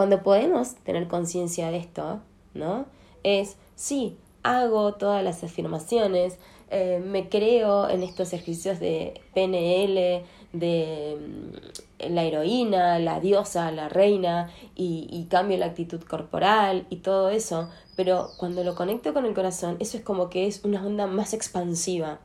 cuando 0.00 0.22
podemos 0.22 0.76
tener 0.76 1.08
conciencia 1.08 1.70
de 1.70 1.76
esto, 1.76 2.22
¿no? 2.54 2.86
Es, 3.22 3.58
sí, 3.74 4.16
hago 4.42 4.94
todas 4.94 5.22
las 5.22 5.44
afirmaciones, 5.44 6.38
eh, 6.70 7.02
me 7.04 7.28
creo 7.28 7.86
en 7.86 8.02
estos 8.02 8.32
ejercicios 8.32 8.80
de 8.80 9.20
PNL, 9.34 10.24
de 10.54 11.18
mm, 11.20 12.12
la 12.14 12.24
heroína, 12.24 12.98
la 12.98 13.20
diosa, 13.20 13.70
la 13.72 13.90
reina, 13.90 14.50
y, 14.74 15.26
cambio 15.28 15.58
la 15.58 15.66
actitud 15.66 16.00
corporal 16.00 16.86
y 16.88 16.96
todo 16.96 17.28
eso, 17.28 17.68
pero 17.94 18.30
cuando 18.38 18.64
lo 18.64 18.74
conecto 18.74 19.12
con 19.12 19.26
el 19.26 19.34
corazón, 19.34 19.76
eso 19.80 19.98
es 19.98 20.02
como 20.02 20.30
que 20.30 20.46
es 20.46 20.64
una 20.64 20.82
onda 20.82 21.08
más 21.08 21.34
expansiva. 21.34 22.20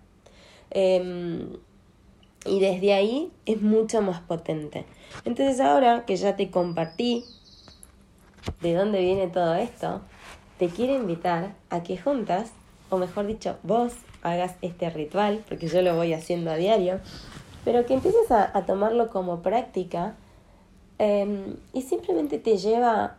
Em, 0.69 1.57
y 2.45 2.61
desde 2.61 2.93
ahí 2.93 3.33
es 3.45 3.61
mucho 3.61 4.01
más 4.01 4.21
potente. 4.21 4.85
Entonces 5.25 5.59
ahora 5.59 6.05
que 6.05 6.15
ya 6.15 6.37
te 6.37 6.49
compartí 6.49 7.25
de 8.61 8.73
dónde 8.73 8.99
viene 9.01 9.27
todo 9.27 9.55
esto, 9.55 10.01
te 10.57 10.69
quiero 10.69 10.95
invitar 10.95 11.55
a 11.69 11.83
que 11.83 11.97
juntas, 11.97 12.51
o 12.89 12.97
mejor 12.97 13.27
dicho, 13.27 13.57
vos 13.63 13.93
hagas 14.21 14.55
este 14.61 14.89
ritual, 14.89 15.43
porque 15.47 15.67
yo 15.67 15.81
lo 15.81 15.95
voy 15.95 16.13
haciendo 16.13 16.51
a 16.51 16.55
diario, 16.55 16.99
pero 17.63 17.85
que 17.85 17.93
empieces 17.93 18.31
a, 18.31 18.65
tomarlo 18.65 19.09
como 19.09 19.41
práctica 19.41 20.15
em, 20.97 21.55
y 21.73 21.81
simplemente 21.81 22.37
te 22.39 22.57
lleva 22.57 23.17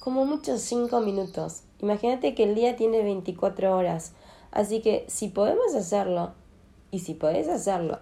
como 0.00 0.24
muchos 0.24 0.60
cinco 0.62 1.00
minutos. 1.00 1.62
Imagínate 1.80 2.34
que 2.34 2.44
el 2.44 2.54
día 2.54 2.76
tiene 2.76 3.02
24 3.02 3.76
horas, 3.76 4.12
así 4.50 4.80
que 4.80 5.04
si 5.08 5.28
podemos 5.28 5.74
hacerlo, 5.74 6.32
y 6.90 7.00
si 7.00 7.14
podés 7.14 7.48
hacerlo 7.48 7.98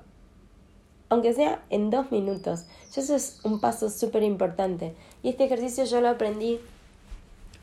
aunque 1.09 1.33
sea 1.33 1.63
en 1.71 1.91
dos 1.91 2.11
minutos. 2.11 2.65
Eso 2.95 3.15
es 3.15 3.41
un 3.45 3.61
paso 3.61 3.91
súper 3.91 4.23
importante. 4.23 4.95
Y 5.23 5.29
este 5.29 5.45
ejercicio 5.45 5.85
yo 5.85 6.01
lo 6.01 6.09
aprendí 6.09 6.59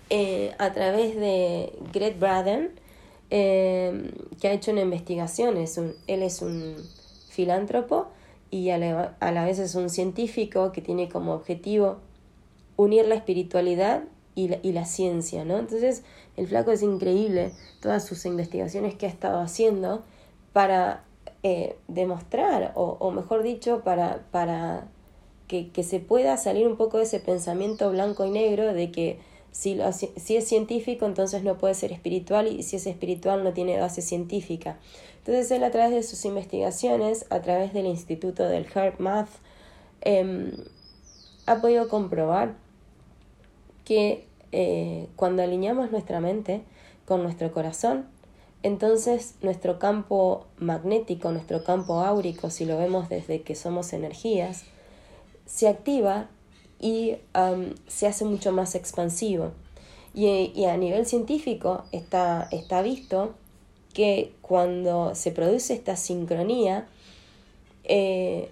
eh, 0.10 0.54
a 0.60 0.72
través 0.74 1.16
de 1.16 1.74
Greg 1.92 2.20
Braden, 2.20 2.72
eh, 3.30 4.12
que 4.40 4.48
ha 4.48 4.54
hecho 4.54 4.72
una 4.72 4.82
investigación. 4.82 5.58
Es 5.58 5.78
un, 5.78 5.96
él 6.08 6.22
es 6.22 6.42
un 6.42 6.76
filántropo 7.30 8.08
y 8.52 8.70
a 8.70 8.78
la, 8.78 9.16
a 9.20 9.32
la, 9.32 9.44
vez 9.44 9.58
es 9.58 9.74
un 9.74 9.90
científico 9.90 10.72
que 10.72 10.82
tiene 10.82 11.10
como 11.10 11.34
objetivo 11.34 11.98
unir 12.76 13.08
la 13.08 13.16
espiritualidad 13.16 14.04
y 14.36 14.50
la, 14.50 14.60
y 14.62 14.72
la 14.72 14.86
ciencia, 14.86 15.46
¿no? 15.46 15.58
Entonces, 15.58 16.04
el 16.38 16.48
flaco 16.48 16.72
es 16.72 16.84
increíble, 16.84 17.52
todas 17.82 18.06
sus 18.06 18.26
investigaciones 18.26 18.94
que 18.96 19.08
ha 19.08 19.10
estado 19.10 19.40
haciendo 19.40 20.04
para 20.54 21.04
eh, 21.44 21.76
demostrar, 21.88 22.72
o, 22.76 22.98
o, 23.00 23.12
mejor 23.12 23.44
dicho, 23.44 23.82
para, 23.84 24.26
para 24.32 24.88
que, 25.48 25.70
que, 25.72 25.84
se 25.84 26.00
pueda 26.00 26.38
salir 26.38 26.68
un 26.68 26.78
poco 26.78 26.98
de 26.98 27.04
ese 27.04 27.20
pensamiento 27.20 27.92
blanco 27.92 28.26
y 28.26 28.32
negro 28.32 28.74
de 28.74 28.92
que 28.92 29.20
si, 29.52 29.76
lo, 29.76 29.92
si 29.92 30.36
es 30.36 30.48
científico 30.48 31.06
entonces 31.06 31.44
no 31.44 31.58
puede 31.58 31.76
ser 31.76 31.92
espiritual 31.92 32.48
y 32.48 32.64
si 32.64 32.78
es 32.78 32.88
espiritual 32.88 33.44
no 33.44 33.54
tiene 33.54 33.80
base 33.80 34.02
científica. 34.02 34.80
Entonces 35.20 35.52
él 35.52 35.64
a 35.64 35.72
través 35.72 35.92
de 35.92 36.04
sus 36.04 36.26
investigaciones, 36.26 37.26
a 37.30 37.42
través 37.42 37.74
del 37.74 37.86
Instituto 37.86 38.44
del 38.48 38.66
Heart 38.66 39.00
Math, 39.00 39.30
em, 40.02 40.52
ha 41.46 41.62
podido 41.62 41.88
comprobar 41.88 42.56
que 43.86 44.26
eh, 44.52 45.08
cuando 45.16 45.44
alineamos 45.44 45.92
nuestra 45.92 46.20
mente 46.20 46.64
con 47.06 47.22
nuestro 47.22 47.52
corazón, 47.52 48.08
entonces 48.64 49.36
nuestro 49.42 49.78
campo 49.78 50.48
magnético, 50.58 51.32
nuestro 51.32 51.64
campo 51.64 52.00
áurico, 52.00 52.50
si 52.50 52.66
lo 52.66 52.78
vemos 52.78 53.10
desde 53.10 53.42
que 53.42 53.56
somos 53.56 53.94
energías, 53.94 54.64
se 55.46 55.68
activa 55.68 56.30
y 56.80 57.18
se 57.88 58.08
hace 58.08 58.26
mucho 58.26 58.52
más 58.52 58.76
expansivo. 58.76 59.52
Y, 60.14 60.66
a 60.66 60.78
nivel 60.78 61.06
científico 61.06 61.84
está, 61.92 62.48
está 62.52 62.82
visto 62.82 63.34
que 63.94 64.34
cuando 64.42 65.16
se 65.16 65.32
produce 65.32 65.74
esta 65.74 65.96
sincronía, 65.96 66.88
eh, 67.84 68.50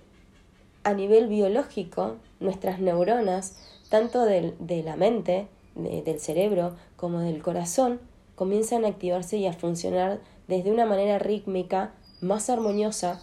a 0.83 0.93
nivel 0.93 1.27
biológico, 1.27 2.15
nuestras 2.39 2.79
neuronas, 2.79 3.55
tanto 3.89 4.25
de 4.25 4.83
la 4.83 4.95
mente, 4.95 5.47
del 5.75 6.19
cerebro, 6.19 6.75
como 6.95 7.19
del 7.19 7.41
corazón, 7.41 7.99
comienzan 8.41 8.85
a 8.85 8.87
activarse 8.87 9.37
y 9.37 9.45
a 9.45 9.53
funcionar 9.53 10.19
desde 10.47 10.71
una 10.71 10.87
manera 10.87 11.19
rítmica 11.19 11.93
más 12.21 12.49
armoniosa 12.49 13.21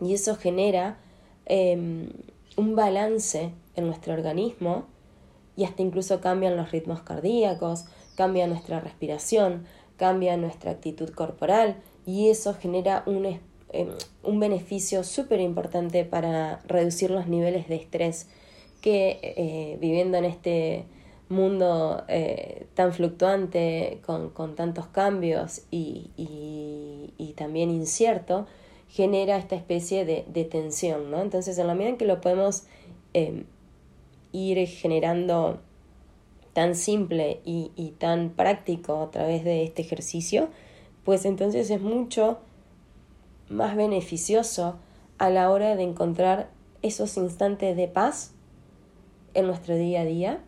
y 0.00 0.14
eso 0.14 0.34
genera 0.34 0.96
em, 1.44 2.08
un 2.56 2.74
balance 2.74 3.52
en 3.76 3.86
nuestro 3.86 4.14
organismo 4.14 4.86
y 5.58 5.64
hasta 5.64 5.82
incluso 5.82 6.22
cambian 6.22 6.56
los 6.56 6.70
ritmos 6.70 7.02
cardíacos, 7.02 7.84
cambia 8.14 8.46
nuestra 8.46 8.80
respiración, 8.80 9.66
cambia 9.98 10.38
nuestra 10.38 10.70
actitud 10.70 11.10
corporal 11.10 11.76
y 12.06 12.30
eso 12.30 12.54
genera 12.54 13.02
un, 13.04 13.26
em, 13.26 13.40
un 14.22 14.40
beneficio 14.40 15.04
súper 15.04 15.42
importante 15.42 16.06
para 16.06 16.62
reducir 16.66 17.10
los 17.10 17.26
niveles 17.26 17.68
de 17.68 17.76
estrés 17.76 18.26
que 18.80 19.20
eh, 19.22 19.76
viviendo 19.82 20.16
en 20.16 20.24
este 20.24 20.86
mundo 21.30 22.04
eh, 22.08 22.66
tan 22.74 22.92
fluctuante, 22.92 24.00
con, 24.04 24.30
con 24.30 24.56
tantos 24.56 24.88
cambios 24.88 25.62
y, 25.70 26.10
y, 26.16 27.34
también 27.36 27.70
incierto, 27.70 28.46
genera 28.88 29.38
esta 29.38 29.54
especie 29.56 30.04
de, 30.04 30.26
de, 30.28 30.44
tensión, 30.44 31.10
¿no? 31.10 31.22
Entonces, 31.22 31.56
en 31.56 31.68
la 31.68 31.74
medida 31.74 31.90
en 31.90 31.96
que 31.96 32.04
lo 32.04 32.20
podemos 32.20 32.64
em, 33.14 33.44
ir 34.32 34.66
generando 34.66 35.60
tan 36.52 36.74
simple 36.74 37.40
y, 37.44 37.70
y 37.76 37.92
tan 37.92 38.30
práctico 38.30 39.00
a 39.00 39.10
través 39.10 39.42
de 39.44 39.62
este 39.62 39.80
ejercicio, 39.80 40.48
pues 41.04 41.24
entonces 41.24 41.70
es 41.70 41.80
mucho 41.80 42.40
más 43.48 43.74
beneficioso 43.74 44.76
a 45.16 45.30
la 45.30 45.50
hora 45.50 45.76
de 45.76 45.84
encontrar 45.84 46.50
esos 46.82 47.16
instantes 47.16 47.76
de 47.76 47.88
paz 47.88 48.34
en 49.32 49.46
nuestro 49.46 49.76
día 49.76 50.02
a 50.02 50.04
día 50.04 50.40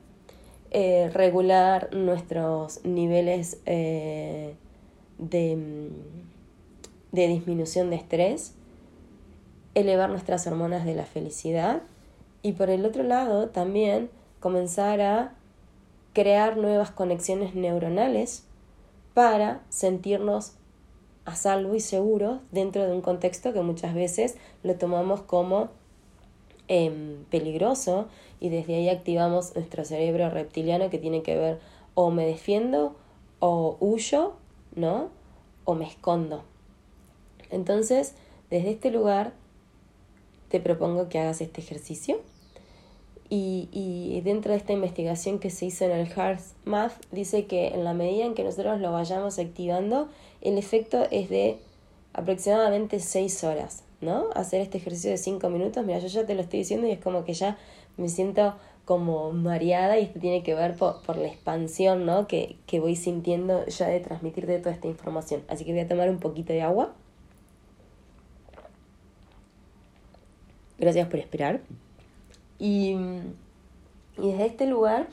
eh, 0.74 1.10
regular 1.12 1.94
nuestros 1.94 2.82
niveles 2.82 3.60
eh, 3.66 4.54
de, 5.18 5.90
de 7.12 7.28
disminución 7.28 7.90
de 7.90 7.96
estrés, 7.96 8.54
elevar 9.74 10.08
nuestras 10.08 10.46
hormonas 10.46 10.86
de 10.86 10.94
la 10.94 11.04
felicidad 11.04 11.82
y 12.40 12.52
por 12.52 12.70
el 12.70 12.86
otro 12.86 13.02
lado 13.02 13.50
también 13.50 14.08
comenzar 14.40 15.02
a 15.02 15.34
crear 16.14 16.56
nuevas 16.56 16.90
conexiones 16.90 17.54
neuronales 17.54 18.44
para 19.12 19.60
sentirnos 19.68 20.54
a 21.26 21.36
salvo 21.36 21.74
y 21.74 21.80
seguros 21.80 22.40
dentro 22.50 22.84
de 22.86 22.92
un 22.92 23.02
contexto 23.02 23.52
que 23.52 23.60
muchas 23.60 23.94
veces 23.94 24.36
lo 24.62 24.74
tomamos 24.76 25.20
como 25.20 25.68
em, 26.72 27.24
peligroso 27.24 28.08
y 28.40 28.48
desde 28.48 28.76
ahí 28.76 28.88
activamos 28.88 29.54
nuestro 29.54 29.84
cerebro 29.84 30.30
reptiliano 30.30 30.88
que 30.88 30.96
tiene 30.96 31.22
que 31.22 31.36
ver 31.36 31.60
o 31.92 32.10
me 32.10 32.24
defiendo 32.24 32.96
o 33.40 33.76
huyo, 33.78 34.32
¿no? 34.74 35.10
O 35.64 35.74
me 35.74 35.84
escondo. 35.86 36.44
Entonces, 37.50 38.14
desde 38.48 38.70
este 38.70 38.90
lugar 38.90 39.34
te 40.48 40.60
propongo 40.60 41.10
que 41.10 41.18
hagas 41.18 41.42
este 41.42 41.60
ejercicio. 41.60 42.20
Y, 43.28 43.68
y, 43.70 44.20
dentro 44.22 44.52
de 44.52 44.58
esta 44.58 44.72
investigación 44.72 45.38
que 45.38 45.48
se 45.50 45.66
hizo 45.66 45.84
en 45.84 45.92
el 45.92 46.06
Heart 46.06 46.40
Math, 46.64 46.92
dice 47.12 47.46
que 47.46 47.68
en 47.68 47.84
la 47.84 47.94
medida 47.94 48.24
en 48.24 48.34
que 48.34 48.44
nosotros 48.44 48.80
lo 48.80 48.92
vayamos 48.92 49.38
activando, 49.38 50.08
el 50.42 50.58
efecto 50.58 51.06
es 51.10 51.30
de 51.30 51.58
aproximadamente 52.12 53.00
6 53.00 53.44
horas, 53.44 53.84
¿no? 54.02 54.26
Hacer 54.34 54.60
este 54.60 54.78
ejercicio 54.78 55.10
de 55.10 55.18
5 55.18 55.48
minutos, 55.50 55.84
mira, 55.84 55.98
yo 55.98 56.08
ya 56.08 56.26
te 56.26 56.34
lo 56.34 56.42
estoy 56.42 56.60
diciendo 56.60 56.86
y 56.86 56.90
es 56.90 56.98
como 56.98 57.24
que 57.24 57.34
ya 57.34 57.58
me 57.96 58.08
siento 58.08 58.54
como 58.84 59.32
mareada 59.32 59.98
y 59.98 60.04
esto 60.04 60.18
tiene 60.18 60.42
que 60.42 60.54
ver 60.54 60.76
por, 60.76 61.02
por 61.02 61.16
la 61.16 61.28
expansión, 61.28 62.04
¿no? 62.04 62.26
Que, 62.26 62.56
que 62.66 62.80
voy 62.80 62.96
sintiendo 62.96 63.64
ya 63.66 63.86
de 63.88 64.00
transmitirte 64.00 64.58
toda 64.58 64.74
esta 64.74 64.88
información. 64.88 65.42
Así 65.48 65.64
que 65.64 65.72
voy 65.72 65.80
a 65.80 65.88
tomar 65.88 66.10
un 66.10 66.18
poquito 66.18 66.52
de 66.52 66.62
agua. 66.62 66.92
Gracias 70.78 71.08
por 71.08 71.20
esperar. 71.20 71.60
Y, 72.58 72.96
y 74.18 74.30
desde 74.32 74.46
este 74.46 74.66
lugar, 74.66 75.08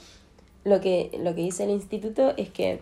lo 0.64 0.82
que, 0.82 1.12
lo 1.20 1.36
que 1.36 1.42
dice 1.42 1.64
el 1.64 1.70
instituto 1.70 2.34
es 2.38 2.50
que 2.50 2.82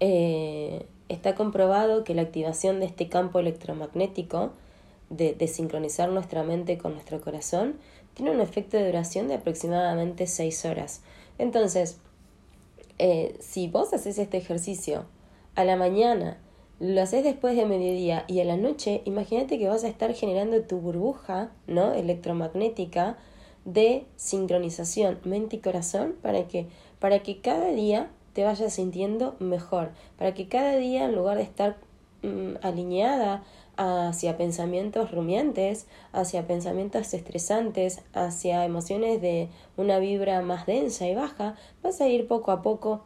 eh, 0.00 0.86
está 1.10 1.34
comprobado 1.34 2.04
que 2.04 2.14
la 2.14 2.22
activación 2.22 2.80
de 2.80 2.86
este 2.86 3.08
campo 3.08 3.40
electromagnético, 3.40 4.52
de, 5.10 5.34
sincronizar 5.48 6.08
nuestra 6.08 6.44
mente 6.44 6.78
con 6.78 6.92
nuestro 6.92 7.20
corazón, 7.20 7.76
tiene 8.14 8.30
un 8.30 8.40
efecto 8.40 8.76
de 8.76 8.86
duración 8.86 9.26
de 9.26 9.34
aproximadamente 9.34 10.28
6 10.28 10.64
horas. 10.66 11.02
Entonces, 11.38 11.98
eh, 12.98 13.36
si 13.40 13.66
vos 13.66 13.92
haces 13.92 14.18
este 14.18 14.36
ejercicio 14.36 15.04
a 15.56 15.64
la 15.64 15.76
mañana, 15.76 16.38
lo 16.78 17.02
haces 17.02 17.24
después 17.24 17.56
de 17.56 17.66
mediodía 17.66 18.24
y 18.28 18.40
a 18.40 18.44
la 18.44 18.56
noche, 18.56 19.02
imagínate 19.04 19.58
que 19.58 19.68
vas 19.68 19.82
a 19.82 19.88
estar 19.88 20.14
generando 20.14 20.62
tu 20.62 20.78
burbuja 20.78 21.50
¿no? 21.66 21.92
electromagnética 21.92 23.18
de 23.64 24.06
sincronización 24.16 25.18
mente 25.24 25.56
y 25.56 25.58
corazón 25.58 26.14
para 26.22 26.46
que, 26.46 26.68
para 26.98 27.18
que 27.18 27.40
cada 27.40 27.70
día 27.72 28.10
te 28.32 28.44
vayas 28.44 28.74
sintiendo 28.74 29.36
mejor, 29.38 29.90
para 30.18 30.34
que 30.34 30.48
cada 30.48 30.76
día 30.76 31.04
en 31.04 31.14
lugar 31.14 31.36
de 31.36 31.42
estar 31.42 31.76
mm, 32.22 32.56
alineada 32.62 33.42
hacia 33.76 34.36
pensamientos 34.36 35.10
rumiantes, 35.10 35.86
hacia 36.12 36.46
pensamientos 36.46 37.14
estresantes, 37.14 38.02
hacia 38.12 38.64
emociones 38.64 39.22
de 39.22 39.48
una 39.76 39.98
vibra 39.98 40.42
más 40.42 40.66
densa 40.66 41.06
y 41.06 41.14
baja, 41.14 41.56
vas 41.82 42.00
a 42.00 42.08
ir 42.08 42.28
poco 42.28 42.52
a 42.52 42.60
poco 42.60 43.02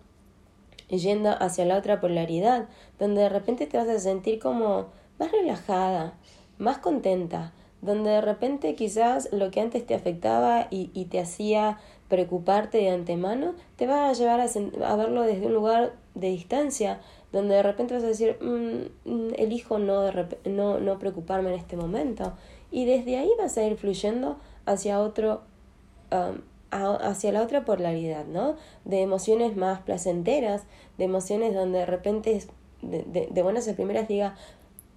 yendo 0.88 1.31
hacia 1.31 1.64
la 1.64 1.79
otra 1.79 2.01
polaridad, 2.01 2.68
donde 2.99 3.22
de 3.22 3.29
repente 3.29 3.66
te 3.66 3.79
vas 3.79 3.88
a 3.88 3.99
sentir 4.01 4.38
como 4.38 4.87
más 5.18 5.31
relajada, 5.31 6.14
más 6.59 6.79
contenta, 6.79 7.53
donde 7.81 8.11
de 8.11 8.20
repente 8.20 8.75
quizás 8.75 9.29
lo 9.33 9.51
que 9.51 9.61
antes 9.61 9.87
te 9.87 9.94
afectaba 9.94 10.66
y, 10.70 10.90
y 10.94 11.05
te 11.05 11.20
hacía 11.20 11.79
preocuparte 12.09 12.79
de 12.79 12.90
antemano, 12.90 13.55
te 13.77 13.87
va 13.87 14.09
a 14.09 14.12
llevar 14.12 14.40
a, 14.40 14.45
a, 14.45 14.97
verlo 14.97 15.23
desde 15.23 15.47
un 15.47 15.55
lugar 15.55 15.95
de 16.14 16.29
distancia, 16.29 17.01
donde 17.33 17.57
de 17.57 17.62
repente 17.62 17.95
vas 17.95 18.05
a 18.05 18.09
decir, 18.09 18.37
mm, 18.40 19.11
mm 19.11 19.35
elijo 19.37 19.79
no, 19.79 20.11
no, 20.45 20.79
no 20.79 20.99
preocuparme 20.99 21.53
en 21.53 21.59
este 21.59 21.77
momento. 21.77 22.35
Y 22.71 22.87
desde 22.87 23.19
ahí 23.19 23.31
vas 23.38 23.57
a 23.57 23.64
ir 23.64 23.77
fluyendo 23.77 24.38
hacia 24.67 25.01
otro 25.01 25.43
um, 26.11 26.40
hacia 26.75 27.33
la 27.33 27.43
otra 27.43 27.64
polaridad, 27.64 28.25
¿no? 28.27 28.57
De 28.85 29.01
emociones 29.01 29.57
más 29.57 29.81
placenteras, 29.83 30.64
de 30.99 31.05
emociones 31.05 31.55
donde 31.55 31.79
de 31.79 31.87
repente 31.87 32.43
de, 32.83 33.29
de, 33.31 33.43
buenas 33.43 33.69
a 33.69 33.75
primeras 33.75 34.09
diga, 34.09 34.35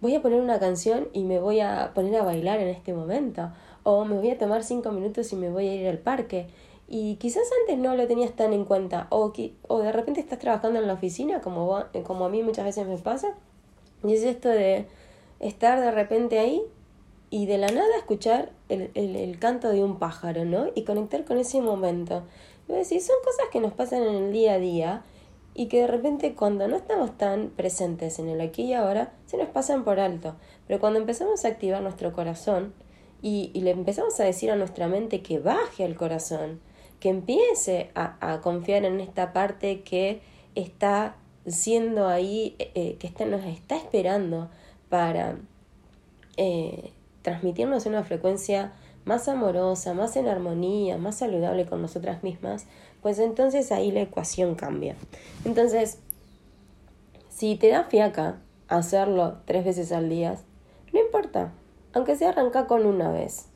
voy 0.02 0.16
a 0.16 0.22
poner 0.22 0.42
una 0.42 0.60
canción 0.60 1.08
y 1.14 1.24
me 1.24 1.40
voy 1.40 1.60
a 1.60 1.92
poner 1.94 2.16
a 2.16 2.24
bailar 2.24 2.60
en 2.60 2.70
este 2.70 2.94
momento, 2.94 3.52
o 3.84 4.06
me 4.06 4.18
voy 4.18 4.32
a 4.32 4.38
tomar 4.38 4.64
cinco 4.64 4.92
minutos 4.92 5.32
y 5.32 5.36
me 5.36 5.50
voy 5.50 5.68
a 5.68 5.76
ir 5.76 5.88
al 5.88 6.00
parque. 6.00 6.48
Y 6.88 7.16
quizás 7.16 7.44
antes 7.62 7.78
no 7.78 7.96
lo 7.96 8.08
tenías 8.08 8.32
tan 8.32 8.54
en 8.54 8.64
cuenta, 8.64 9.08
o, 9.10 9.34
o 9.68 9.80
de 9.80 9.92
repente 9.92 10.22
estás 10.22 10.40
trabajando 10.40 10.80
en 10.80 10.88
la 10.88 10.94
oficina, 10.94 11.42
como, 11.42 11.84
como 12.06 12.26
a 12.26 12.30
mí 12.30 12.44
muchas 12.44 12.66
veces 12.66 12.88
me 12.88 12.98
pasa, 12.98 13.36
y 14.04 14.14
es 14.14 14.24
esto 14.24 14.50
de 14.50 14.86
estar 15.40 15.82
de 15.82 15.92
repente 15.92 16.40
ahí 16.40 16.62
y 17.30 17.46
de 17.46 17.58
la 17.58 17.68
nada 17.68 17.98
escuchar 17.98 18.52
el, 18.70 18.90
el, 18.94 19.16
el, 19.16 19.38
canto 19.40 19.70
de 19.70 19.84
un 19.84 20.00
pájaro, 20.00 20.46
¿no? 20.46 20.68
Y 20.76 20.84
conectar 20.84 21.26
con 21.26 21.38
ese 21.38 21.62
momento. 21.62 22.24
Y 22.70 22.74
decir, 22.74 23.02
son 23.02 23.16
cosas 23.24 23.48
que 23.52 23.60
nos 23.60 23.74
pasan 23.74 24.04
en 24.04 24.16
el 24.16 24.32
día 24.32 24.54
a 24.54 24.60
día 24.60 25.04
y 25.54 25.68
que 25.68 25.82
de 25.82 25.88
repente 25.88 26.36
cuando 26.36 26.68
no 26.68 26.78
estamos 26.78 27.18
tan 27.18 27.50
presentes 27.50 28.20
en 28.20 28.30
el 28.30 28.40
aquí 28.42 28.64
y 28.64 28.74
ahora, 28.74 29.12
se 29.26 29.38
nos 29.38 29.50
pasan 29.50 29.84
por 29.84 30.00
alto. 30.00 30.36
Pero 30.68 30.80
cuando 30.80 31.00
empezamos 31.00 31.44
a 31.44 31.48
activar 31.50 31.82
nuestro 31.82 32.14
corazón 32.14 32.74
y, 33.22 33.52
y 33.54 33.62
le 33.62 33.72
empezamos 33.72 34.18
a 34.20 34.24
decir 34.24 34.52
a 34.52 34.56
nuestra 34.56 34.88
mente 34.88 35.22
que 35.22 35.40
baje 35.40 35.84
al 35.84 35.96
corazón, 35.96 36.62
que 37.00 37.10
empiece 37.10 37.92
a, 37.96 38.18
a 38.20 38.42
confiar 38.42 38.86
en 38.86 39.00
esta 39.00 39.34
parte 39.34 39.82
que 39.82 40.22
está 40.56 41.16
siendo 41.46 42.08
ahí, 42.08 42.56
eh, 42.60 42.98
que 43.00 43.08
está, 43.08 43.26
nos 43.26 43.44
está 43.46 43.76
esperando 43.76 44.50
para... 44.90 45.38
Eh, 46.38 46.92
transmitirnos 47.28 47.86
una 47.86 48.06
frecuencia 48.06 48.72
más 49.04 49.28
amorosa, 49.28 49.94
más 49.94 50.16
en 50.16 50.30
armonía, 50.30 50.98
más 50.98 51.18
saludable 51.18 51.66
con 51.66 51.82
nosotras 51.82 52.24
mismas, 52.24 52.68
pues 53.02 53.20
entonces 53.20 53.74
ahí 53.74 53.92
la 53.92 54.00
ecuación 54.00 54.56
cambia. 54.56 54.96
Entonces, 55.44 55.98
si 57.28 57.58
te 57.58 57.68
da 57.68 57.84
fiaca 57.84 58.40
hacerlo 58.70 59.40
tres 59.44 59.66
veces 59.66 59.92
al 59.92 60.08
día, 60.08 60.38
no 60.94 61.02
importa, 61.02 61.52
aunque 61.92 62.16
sea 62.16 62.30
arranca 62.30 62.66
con 62.66 62.86
una 62.86 63.12
vez. 63.12 63.48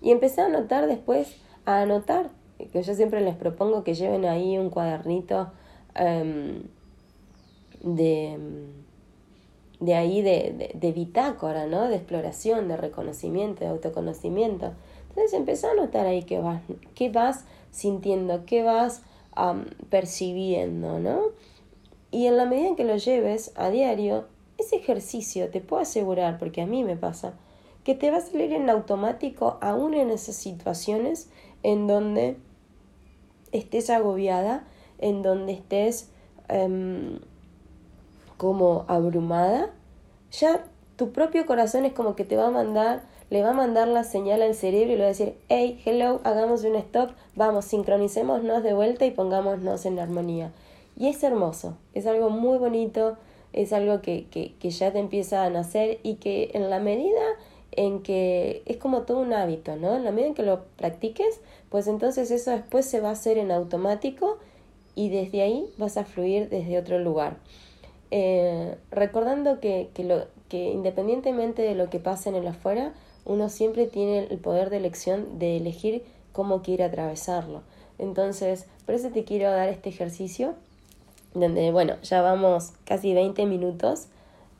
Y 0.00 0.12
empecé 0.12 0.42
a 0.42 0.46
anotar 0.46 0.86
después, 0.86 1.34
a 1.66 1.80
anotar, 1.80 2.30
que 2.72 2.82
yo 2.82 2.94
siempre 2.94 3.20
les 3.20 3.36
propongo 3.36 3.84
que 3.84 3.94
lleven 3.94 4.24
ahí 4.24 4.58
un 4.58 4.70
cuadernito 4.70 5.50
um, 5.98 6.62
de 7.94 8.38
de 9.80 9.94
ahí 9.94 10.20
de, 10.20 10.72
de, 10.74 10.92
bitácora, 10.92 11.66
¿no? 11.66 11.88
De 11.88 11.96
exploración, 11.96 12.68
de 12.68 12.76
reconocimiento, 12.76 13.64
de 13.64 13.70
autoconocimiento. 13.70 14.74
Entonces 15.08 15.32
empezá 15.32 15.70
a 15.70 15.74
notar 15.74 16.06
ahí 16.06 16.22
qué 16.22 16.38
vas, 16.38 16.60
qué 16.94 17.08
vas 17.08 17.44
sintiendo, 17.70 18.44
qué 18.44 18.62
vas 18.62 19.02
percibiendo, 19.88 20.98
¿no? 20.98 21.20
Y 22.10 22.26
en 22.26 22.36
la 22.36 22.44
medida 22.44 22.68
en 22.68 22.76
que 22.76 22.84
lo 22.84 22.96
lleves 22.96 23.52
a 23.56 23.70
diario, 23.70 24.26
ese 24.58 24.76
ejercicio 24.76 25.48
te 25.48 25.60
puedo 25.60 25.80
asegurar, 25.80 26.38
porque 26.38 26.60
a 26.60 26.66
mí 26.66 26.84
me 26.84 26.96
pasa, 26.96 27.32
que 27.84 27.94
te 27.94 28.10
va 28.10 28.18
a 28.18 28.20
salir 28.20 28.52
en 28.52 28.68
automático 28.68 29.56
aún 29.62 29.94
en 29.94 30.10
esas 30.10 30.36
situaciones 30.36 31.30
en 31.62 31.86
donde 31.86 32.36
estés 33.52 33.90
agobiada, 33.90 34.64
en 34.98 35.22
donde 35.22 35.52
estés 35.52 36.10
em, 36.48 37.18
como 38.36 38.84
abrumada, 38.88 39.70
ya 40.32 40.64
tu 40.96 41.12
propio 41.12 41.46
corazón 41.46 41.84
es 41.84 41.92
como 41.92 42.14
que 42.14 42.24
te 42.24 42.36
va 42.36 42.48
a 42.48 42.50
mandar, 42.50 43.02
le 43.30 43.42
va 43.42 43.50
a 43.50 43.54
mandar 43.54 43.88
la 43.88 44.04
señal 44.04 44.42
al 44.42 44.54
cerebro 44.54 44.92
y 44.92 44.96
le 44.96 45.02
va 45.02 45.06
a 45.06 45.08
decir, 45.08 45.34
hey, 45.48 45.80
hello, 45.84 46.20
hagamos 46.24 46.64
un 46.64 46.76
stop, 46.76 47.10
vamos, 47.36 47.64
sincronicémonos 47.64 48.62
de 48.62 48.74
vuelta 48.74 49.06
y 49.06 49.10
pongámonos 49.10 49.86
en 49.86 49.98
armonía. 49.98 50.52
Y 50.96 51.08
es 51.08 51.22
hermoso, 51.22 51.76
es 51.94 52.06
algo 52.06 52.28
muy 52.28 52.58
bonito, 52.58 53.16
es 53.52 53.72
algo 53.72 54.02
que, 54.02 54.26
que, 54.30 54.54
que 54.60 54.70
ya 54.70 54.92
te 54.92 54.98
empieza 54.98 55.44
a 55.44 55.50
nacer 55.50 55.98
y 56.02 56.16
que 56.16 56.50
en 56.54 56.68
la 56.68 56.80
medida 56.80 57.20
en 57.72 58.02
que 58.02 58.62
es 58.66 58.76
como 58.76 59.02
todo 59.02 59.20
un 59.20 59.32
hábito, 59.32 59.76
¿no? 59.76 59.96
En 59.96 60.04
la 60.04 60.10
medida 60.10 60.28
en 60.28 60.34
que 60.34 60.42
lo 60.42 60.64
practiques, 60.76 61.40
pues 61.70 61.86
entonces 61.86 62.30
eso 62.30 62.50
después 62.50 62.84
se 62.84 63.00
va 63.00 63.08
a 63.08 63.12
hacer 63.12 63.38
en 63.38 63.50
automático 63.50 64.38
y 64.94 65.08
desde 65.08 65.42
ahí 65.42 65.72
vas 65.78 65.96
a 65.96 66.04
fluir 66.04 66.48
desde 66.50 66.78
otro 66.78 66.98
lugar. 66.98 67.38
Eh, 68.10 68.76
recordando 68.90 69.60
que, 69.60 69.88
que, 69.94 70.04
lo, 70.04 70.26
que 70.48 70.70
independientemente 70.70 71.62
de 71.62 71.74
lo 71.74 71.88
que 71.88 72.00
pase 72.00 72.28
en 72.28 72.34
el 72.34 72.46
afuera, 72.46 72.92
uno 73.24 73.48
siempre 73.48 73.86
tiene 73.86 74.24
el 74.24 74.38
poder 74.38 74.68
de 74.68 74.78
elección 74.78 75.38
de 75.38 75.56
elegir 75.56 76.02
cómo 76.32 76.62
quiere 76.62 76.84
atravesarlo. 76.84 77.62
Entonces, 77.98 78.66
por 78.86 78.94
eso 78.94 79.10
te 79.10 79.24
quiero 79.24 79.50
dar 79.50 79.68
este 79.68 79.90
ejercicio, 79.90 80.54
donde, 81.34 81.70
bueno, 81.70 81.94
ya 82.02 82.22
vamos 82.22 82.72
casi 82.84 83.14
20 83.14 83.46
minutos, 83.46 84.06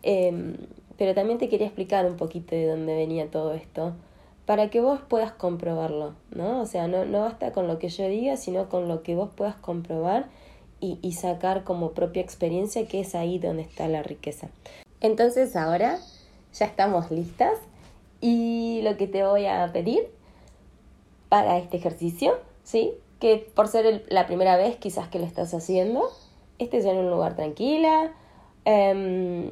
em, 0.03 0.57
pero 0.97 1.15
también 1.15 1.39
te 1.39 1.49
quería 1.49 1.67
explicar 1.67 2.07
un 2.07 2.17
poquito 2.17 2.55
de 2.55 2.67
dónde 2.67 2.95
venía 2.95 3.31
todo 3.31 3.55
esto, 3.55 3.95
para 4.51 4.69
que 4.69 4.81
vos 4.81 4.99
puedas 5.09 5.31
comprobarlo, 5.31 6.17
¿no? 6.33 6.61
O 6.61 6.67
sea, 6.67 6.89
no, 6.89 7.05
no 7.05 7.21
basta 7.21 7.53
con 7.53 7.69
lo 7.69 7.79
que 7.79 7.89
yo 7.89 8.09
diga, 8.09 8.37
sino 8.37 8.69
con 8.69 8.89
lo 8.89 9.05
que 9.05 9.15
vos 9.15 9.31
puedas 9.33 9.55
comprobar 9.55 10.27
y, 10.81 10.99
y 11.03 11.13
sacar 11.13 11.63
como 11.63 11.93
propia 11.93 12.21
experiencia, 12.21 12.85
que 12.89 12.99
es 12.99 13.15
ahí 13.15 13.39
donde 13.39 13.63
está 13.63 13.87
la 13.87 14.03
riqueza. 14.03 14.49
Entonces 15.01 15.55
ahora 15.55 16.01
ya 16.53 16.67
estamos 16.67 17.13
listas 17.13 17.59
y 18.21 18.81
lo 18.83 18.97
que 18.97 19.07
te 19.07 19.23
voy 19.23 19.47
a 19.47 19.71
pedir 19.73 20.09
para 21.29 21.57
este 21.57 21.77
ejercicio, 21.77 22.37
¿sí? 22.65 22.95
Que 23.21 23.37
por 23.55 23.69
ser 23.69 24.05
la 24.09 24.27
primera 24.27 24.57
vez 24.57 24.75
quizás 24.79 25.07
que 25.07 25.21
lo 25.21 25.27
estás 25.27 25.55
haciendo, 25.55 26.11
estés 26.59 26.87
en 26.87 26.97
un 26.97 27.09
lugar 27.09 27.37
tranquila, 27.37 28.15
eh, 28.65 29.49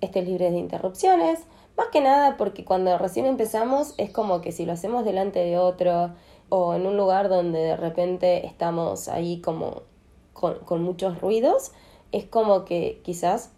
estés 0.00 0.24
libre 0.24 0.52
de 0.52 0.58
interrupciones, 0.58 1.40
más 1.76 1.88
que 1.92 2.00
nada 2.00 2.36
porque 2.36 2.64
cuando 2.64 2.96
recién 2.98 3.26
empezamos 3.26 3.94
es 3.98 4.10
como 4.10 4.40
que 4.40 4.52
si 4.52 4.66
lo 4.66 4.72
hacemos 4.72 5.04
delante 5.04 5.40
de 5.40 5.58
otro 5.58 6.12
o 6.48 6.74
en 6.74 6.86
un 6.86 6.96
lugar 6.96 7.28
donde 7.28 7.58
de 7.58 7.76
repente 7.76 8.46
estamos 8.46 9.08
ahí 9.08 9.40
como 9.40 9.82
con, 10.32 10.58
con 10.60 10.82
muchos 10.82 11.20
ruidos, 11.20 11.72
es 12.12 12.24
como 12.24 12.64
que 12.64 13.00
quizás 13.02 13.50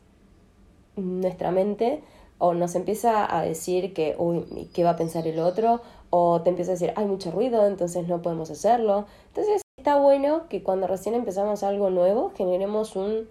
nuestra 0.96 1.50
mente 1.50 2.02
o 2.38 2.54
nos 2.54 2.74
empieza 2.74 3.36
a 3.36 3.42
decir 3.42 3.92
que, 3.92 4.14
uy, 4.18 4.70
¿qué 4.72 4.84
va 4.84 4.90
a 4.90 4.96
pensar 4.96 5.26
el 5.26 5.40
otro? 5.40 5.80
O 6.10 6.40
te 6.42 6.50
empieza 6.50 6.70
a 6.70 6.74
decir, 6.74 6.92
hay 6.96 7.04
mucho 7.04 7.30
ruido, 7.30 7.66
entonces 7.66 8.06
no 8.06 8.22
podemos 8.22 8.50
hacerlo. 8.50 9.06
Entonces 9.28 9.62
está 9.76 9.96
bueno 9.96 10.48
que 10.48 10.62
cuando 10.62 10.86
recién 10.86 11.14
empezamos 11.14 11.62
algo 11.62 11.90
nuevo, 11.90 12.32
generemos 12.36 12.96
un 12.96 13.28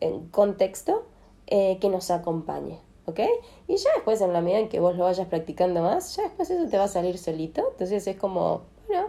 eh, 0.00 0.20
contexto 0.30 1.04
eh, 1.46 1.78
que 1.80 1.88
nos 1.90 2.10
acompañe, 2.10 2.80
¿ok? 3.06 3.20
Y 3.68 3.76
ya 3.76 3.90
después, 3.94 4.20
en 4.20 4.32
la 4.32 4.40
medida 4.40 4.58
en 4.58 4.68
que 4.68 4.80
vos 4.80 4.96
lo 4.96 5.04
vayas 5.04 5.26
practicando 5.28 5.82
más, 5.82 6.16
ya 6.16 6.24
después 6.24 6.50
eso 6.50 6.68
te 6.68 6.78
va 6.78 6.84
a 6.84 6.88
salir 6.88 7.18
solito. 7.18 7.68
Entonces 7.72 8.06
es 8.06 8.16
como, 8.16 8.62
bueno, 8.88 9.08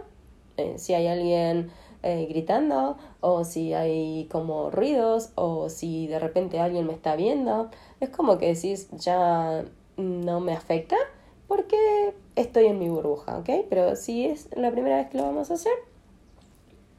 eh, 0.56 0.74
si 0.78 0.94
hay 0.94 1.06
alguien 1.06 1.70
eh, 2.04 2.26
gritando 2.28 2.96
o 3.20 3.44
si 3.44 3.74
hay 3.74 4.28
como 4.30 4.70
ruidos 4.70 5.30
o 5.34 5.68
si 5.68 6.06
de 6.06 6.20
repente 6.20 6.60
alguien 6.60 6.86
me 6.86 6.92
está 6.92 7.16
viendo. 7.16 7.70
Es 8.00 8.10
como 8.10 8.38
que 8.38 8.54
decís, 8.54 8.88
ya 8.92 9.64
no 9.96 10.40
me 10.40 10.52
afecta 10.52 10.96
porque 11.48 12.14
estoy 12.36 12.66
en 12.66 12.78
mi 12.78 12.88
burbuja, 12.88 13.38
¿ok? 13.38 13.50
Pero 13.68 13.96
si 13.96 14.26
es 14.26 14.48
la 14.56 14.70
primera 14.70 14.98
vez 14.98 15.08
que 15.08 15.18
lo 15.18 15.24
vamos 15.24 15.50
a 15.50 15.54
hacer, 15.54 15.72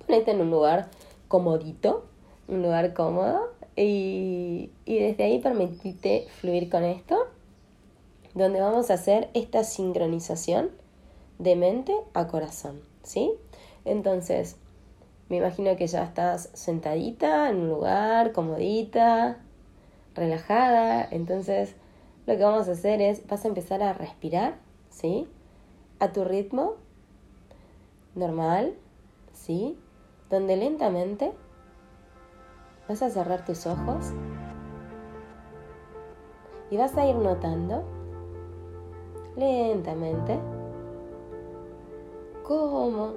ponete 0.06 0.32
en 0.32 0.42
un 0.42 0.52
lugar 0.52 0.90
comodito, 1.30 2.04
un 2.50 2.62
lugar 2.64 2.94
cómodo 2.94 3.40
y, 3.82 4.72
desde 4.86 5.24
ahí 5.24 5.40
permitite 5.40 6.28
fluir 6.42 6.70
con 6.70 6.84
esto, 6.84 7.16
donde 8.34 8.60
vamos 8.60 8.92
a 8.92 8.96
hacer 8.96 9.30
esta 9.34 9.64
sincronización 9.64 10.72
de 11.38 11.56
mente 11.56 11.94
a 12.14 12.28
corazón, 12.28 12.82
¿sí? 13.04 13.32
Entonces, 13.86 14.58
me 15.30 15.38
imagino 15.38 15.76
que 15.78 15.88
ya 15.88 16.04
estás 16.04 16.50
sentadita 16.54 17.50
en 17.50 17.58
un 17.58 17.70
lugar, 17.70 18.34
comodita, 18.34 19.38
relajada. 20.14 21.08
Entonces, 21.10 21.76
lo 22.26 22.36
que 22.36 22.44
vamos 22.44 22.68
a 22.68 22.74
hacer 22.74 23.02
es, 23.02 23.26
vas 23.28 23.46
a 23.46 23.48
empezar 23.48 23.82
a 23.82 23.94
respirar, 23.94 24.58
¿sí? 24.90 25.28
A 26.00 26.12
tu 26.12 26.26
ritmo 26.26 26.74
normal, 28.16 28.74
¿sí? 29.34 29.78
Donde 30.30 30.58
lentamente 30.58 31.32
vas 32.90 33.04
a 33.04 33.10
cerrar 33.12 33.46
tus 33.46 33.68
ojos 33.68 34.14
y 36.72 36.78
vas 36.78 36.98
a 36.98 37.06
ir 37.06 37.16
notando 37.16 37.84
lentamente 39.36 40.40
cómo 42.44 43.14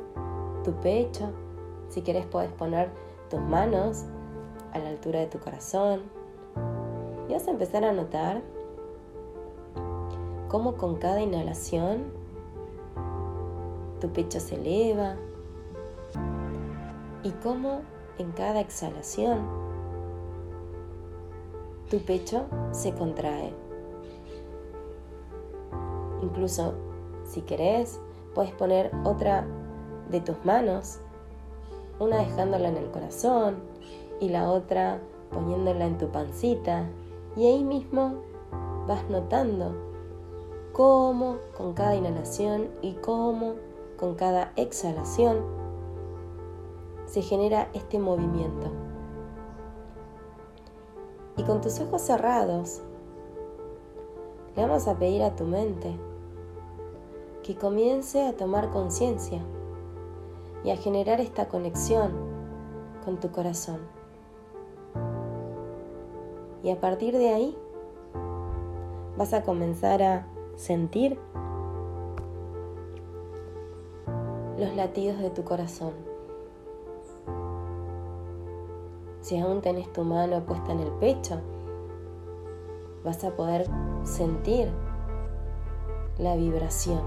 tu 0.63 0.73
pecho 0.75 1.31
si 1.89 2.03
quieres 2.03 2.27
puedes 2.27 2.53
poner 2.53 2.91
tus 3.31 3.41
manos 3.41 4.05
a 4.75 4.79
la 4.79 4.91
altura 4.91 5.21
de 5.21 5.27
tu 5.27 5.39
corazón 5.39 6.03
y 7.29 7.33
vas 7.33 7.49
a 7.49 7.51
empezar 7.51 7.83
a 7.85 7.93
notar 7.93 8.43
cómo 10.49 10.77
con 10.77 10.97
cada 10.97 11.23
inhalación 11.23 12.13
tu 14.01 14.13
pecho 14.13 14.39
se 14.39 14.57
eleva 14.57 15.17
y 17.23 17.31
cómo 17.43 17.81
en 18.19 18.33
cada 18.33 18.61
exhalación 18.61 19.62
tu 21.93 21.99
pecho 21.99 22.47
se 22.71 22.95
contrae. 22.95 23.53
Incluso 26.23 26.73
si 27.23 27.43
querés, 27.43 28.01
puedes 28.35 28.51
poner 28.53 28.91
otra 29.05 29.47
de 30.11 30.23
tus 30.23 30.43
manos 30.43 31.01
una 32.01 32.17
dejándola 32.17 32.71
en 32.71 32.79
el 32.79 32.91
corazón 32.91 33.57
y 34.21 34.31
la 34.31 34.51
otra 34.51 35.03
poniéndola 35.33 35.85
en 35.85 35.99
tu 35.99 36.09
pancita. 36.09 36.89
Y 37.37 37.45
ahí 37.45 37.63
mismo 37.63 38.15
vas 38.89 39.05
notando 39.11 39.75
cómo 40.73 41.41
con 41.55 41.75
cada 41.75 41.95
inhalación 41.95 42.69
y 42.81 42.95
cómo 42.95 43.57
con 43.99 44.15
cada 44.15 44.55
exhalación 44.57 45.45
se 47.05 47.21
genera 47.21 47.69
este 47.75 47.99
movimiento. 47.99 48.82
Y 51.43 51.45
con 51.45 51.61
tus 51.61 51.81
ojos 51.81 52.03
cerrados, 52.03 52.83
le 54.55 54.63
vamos 54.63 54.87
a 54.87 54.97
pedir 54.97 55.25
a 55.25 55.35
tu 55.35 55.43
mente 55.43 55.93
que 57.43 57.57
comience 57.57 58.25
a 58.25 58.37
tomar 58.37 58.71
conciencia 58.71 59.43
y 60.63 60.71
a 60.71 60.77
generar 60.77 61.21
esta 61.21 61.49
conexión 61.49 62.13
con 63.05 63.19
tu 63.19 63.33
corazón. 63.33 63.81
Y 66.63 66.71
a 66.71 66.81
partir 66.81 67.19
de 67.19 67.31
ahí 67.31 67.59
vas 69.19 69.33
a 69.33 69.43
comenzar 69.43 70.01
a 70.01 70.29
sentir 70.55 71.19
los 74.59 74.77
latidos 74.77 75.19
de 75.19 75.31
tu 75.31 75.43
corazón. 75.43 76.12
Si 79.23 79.39
aún 79.39 79.63
tenés 79.63 79.91
tu 79.93 80.05
mano 80.05 80.45
puesta 80.45 80.73
en 80.73 80.81
el 80.81 80.91
pecho, 80.93 81.41
vas 83.05 83.25
a 83.25 83.31
poder 83.31 83.67
sentir 84.05 84.69
la 86.19 86.37
vibración 86.37 87.01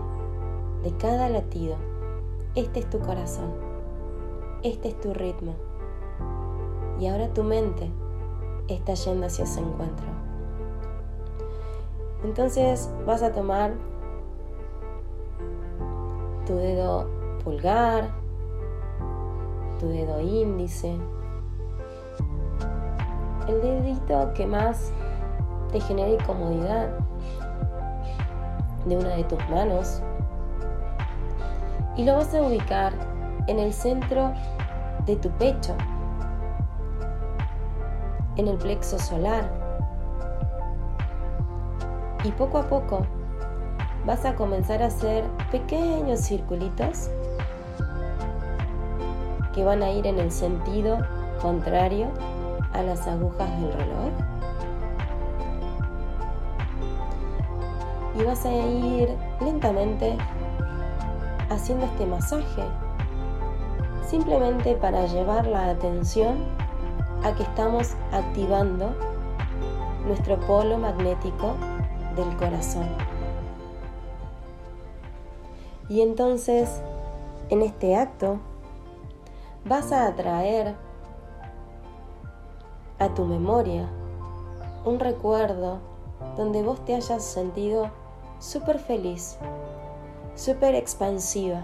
de 0.83 0.91
cada 0.97 1.29
latido 1.29 1.77
este 2.55 2.79
es 2.79 2.89
tu 2.89 2.99
corazón, 2.99 3.51
este 4.63 4.87
es 4.87 5.01
tu 5.01 5.13
ritmo. 5.13 5.55
Y 6.97 7.07
ahora 7.07 7.33
tu 7.33 7.43
mente 7.43 7.91
está 8.69 8.93
yendo 8.93 9.25
hacia 9.25 9.43
ese 9.43 9.59
encuentro. 9.59 10.07
Entonces 12.23 12.89
vas 13.05 13.23
a 13.23 13.33
tomar 13.33 13.73
tu 16.45 16.55
dedo 16.55 17.09
pulgar, 17.43 18.09
tu 19.77 19.89
dedo 19.89 20.21
índice, 20.21 20.97
el 23.47 23.61
dedito 23.61 24.33
que 24.33 24.45
más 24.45 24.91
te 25.71 25.79
genere 25.79 26.17
comodidad 26.25 26.89
de 28.85 28.97
una 28.97 29.09
de 29.09 29.23
tus 29.23 29.49
manos 29.49 30.01
y 31.97 32.03
lo 32.03 32.15
vas 32.15 32.33
a 32.33 32.41
ubicar 32.41 32.93
en 33.47 33.59
el 33.59 33.73
centro 33.73 34.33
de 35.05 35.15
tu 35.15 35.29
pecho, 35.31 35.75
en 38.35 38.47
el 38.47 38.57
plexo 38.57 38.99
solar. 38.99 39.49
Y 42.23 42.31
poco 42.31 42.57
a 42.57 42.63
poco 42.63 43.05
vas 44.05 44.25
a 44.25 44.35
comenzar 44.35 44.81
a 44.81 44.87
hacer 44.87 45.23
pequeños 45.51 46.21
circulitos 46.21 47.09
que 49.53 49.63
van 49.63 49.83
a 49.83 49.91
ir 49.91 50.05
en 50.05 50.19
el 50.19 50.31
sentido 50.31 50.97
contrario 51.41 52.07
a 52.75 52.83
las 52.83 53.07
agujas 53.07 53.49
del 53.61 53.73
reloj. 53.73 54.11
Y 58.19 58.23
vas 58.23 58.45
a 58.45 58.51
ir 58.51 59.09
lentamente 59.41 60.17
haciendo 61.49 61.85
este 61.85 62.05
masaje, 62.05 62.63
simplemente 64.07 64.75
para 64.75 65.05
llevar 65.05 65.47
la 65.47 65.69
atención 65.69 66.37
a 67.23 67.33
que 67.33 67.43
estamos 67.43 67.95
activando 68.11 68.93
nuestro 70.05 70.39
polo 70.41 70.77
magnético 70.77 71.55
del 72.15 72.35
corazón. 72.37 72.87
Y 75.89 76.01
entonces, 76.01 76.81
en 77.49 77.61
este 77.61 77.95
acto, 77.95 78.39
vas 79.65 79.91
a 79.91 80.07
atraer 80.07 80.75
a 82.99 83.13
tu 83.13 83.25
memoria 83.25 83.89
un 84.85 84.99
recuerdo 84.99 85.79
donde 86.37 86.61
vos 86.61 86.83
te 86.85 86.95
hayas 86.95 87.23
sentido 87.23 87.89
súper 88.39 88.79
feliz, 88.79 89.37
súper 90.35 90.75
expansiva, 90.75 91.63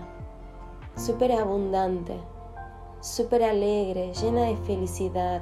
súper 0.96 1.32
abundante, 1.34 2.20
súper 3.00 3.44
alegre, 3.44 4.14
llena 4.14 4.46
de 4.46 4.58
felicidad, 4.58 5.42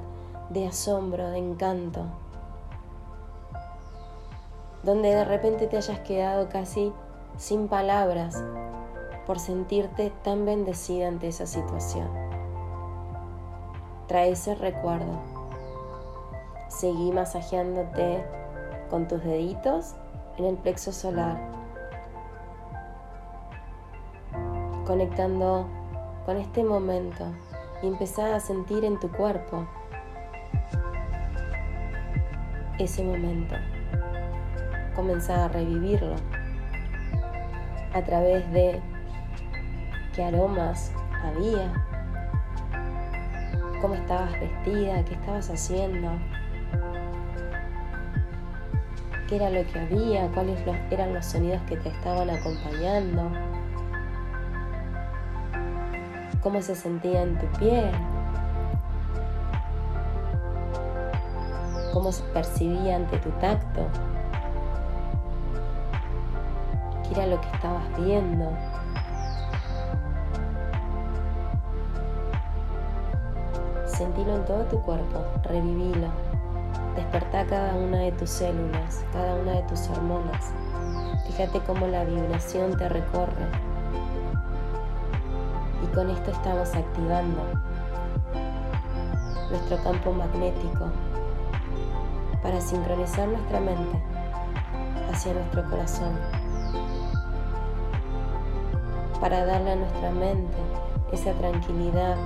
de 0.49 0.67
asombro, 0.67 1.30
de 1.30 1.38
encanto, 1.38 2.02
donde 4.84 5.10
de 5.10 5.23
repente 5.23 5.67
te 5.67 5.78
hayas 5.78 5.99
quedado 5.99 6.49
casi 6.49 6.91
sin 7.38 7.67
palabras 7.67 8.43
por 9.25 9.39
sentirte 9.39 10.12
tan 10.23 10.45
bendecida 10.45 11.08
ante 11.08 11.28
esa 11.28 11.45
situación. 11.45 12.10
Trae 14.08 14.32
ese 14.32 14.56
recuerdo. 14.56 15.38
Seguí 16.70 17.12
masajeándote 17.12 18.24
con 18.90 19.08
tus 19.08 19.24
deditos 19.24 19.96
en 20.38 20.46
el 20.46 20.56
plexo 20.56 20.92
solar, 20.92 21.38
conectando 24.86 25.68
con 26.26 26.38
este 26.38 26.64
momento 26.64 27.26
y 27.82 27.88
empezar 27.88 28.32
a 28.34 28.40
sentir 28.40 28.86
en 28.86 29.00
tu 29.00 29.12
cuerpo 29.12 29.68
ese 32.78 33.04
momento. 33.04 33.56
Comenzar 34.96 35.40
a 35.40 35.48
revivirlo 35.48 36.16
a 37.94 38.02
través 38.04 38.50
de 38.52 38.80
qué 40.16 40.24
aromas 40.24 40.94
había, 41.26 41.74
cómo 43.82 43.96
estabas 43.96 44.32
vestida, 44.40 45.04
qué 45.06 45.16
estabas 45.16 45.50
haciendo, 45.50 46.12
qué 49.30 49.36
era 49.36 49.52
lo 49.52 49.64
que 49.68 49.80
había, 49.80 50.28
cuáles 50.30 50.60
eran 50.90 51.14
los 51.14 51.24
sonidos 51.24 51.62
que 51.68 51.78
te 51.78 51.90
estaban 51.90 52.32
acompañando, 52.32 53.30
cómo 56.42 56.60
se 56.64 56.76
sentía 56.76 57.22
en 57.22 57.38
tu 57.38 57.46
piel, 57.60 57.92
cómo 61.94 62.12
se 62.12 62.24
percibía 62.34 62.96
ante 62.96 63.20
tu 63.20 63.30
tacto, 63.32 63.88
qué 67.04 67.14
era 67.14 67.28
lo 67.28 67.40
que 67.40 67.48
estabas 67.50 67.84
viendo. 67.98 68.52
Sentilo 73.86 74.38
en 74.38 74.46
todo 74.46 74.64
tu 74.64 74.82
cuerpo, 74.82 75.24
revivilo. 75.44 76.29
Desperta 77.00 77.46
cada 77.46 77.76
una 77.76 78.00
de 78.00 78.12
tus 78.12 78.30
células, 78.30 79.06
cada 79.14 79.36
una 79.36 79.54
de 79.54 79.62
tus 79.64 79.88
hormonas. 79.88 80.52
Fíjate 81.28 81.62
cómo 81.62 81.88
la 81.88 82.04
vibración 82.04 82.76
te 82.76 82.90
recorre. 82.90 83.48
Y 85.82 85.96
con 85.96 86.10
esto 86.10 86.32
estamos 86.32 86.76
activando 86.76 87.42
nuestro 89.50 89.82
campo 89.82 90.12
magnético 90.12 90.88
para 92.44 92.60
sincronizar 92.60 93.30
nuestra 93.30 93.62
mente 93.62 94.04
hacia 95.10 95.34
nuestro 95.36 95.70
corazón. 95.70 96.20
Para 99.22 99.46
darle 99.46 99.72
a 99.72 99.76
nuestra 99.78 100.12
mente 100.12 100.58
esa 101.14 101.32
tranquilidad 101.32 102.18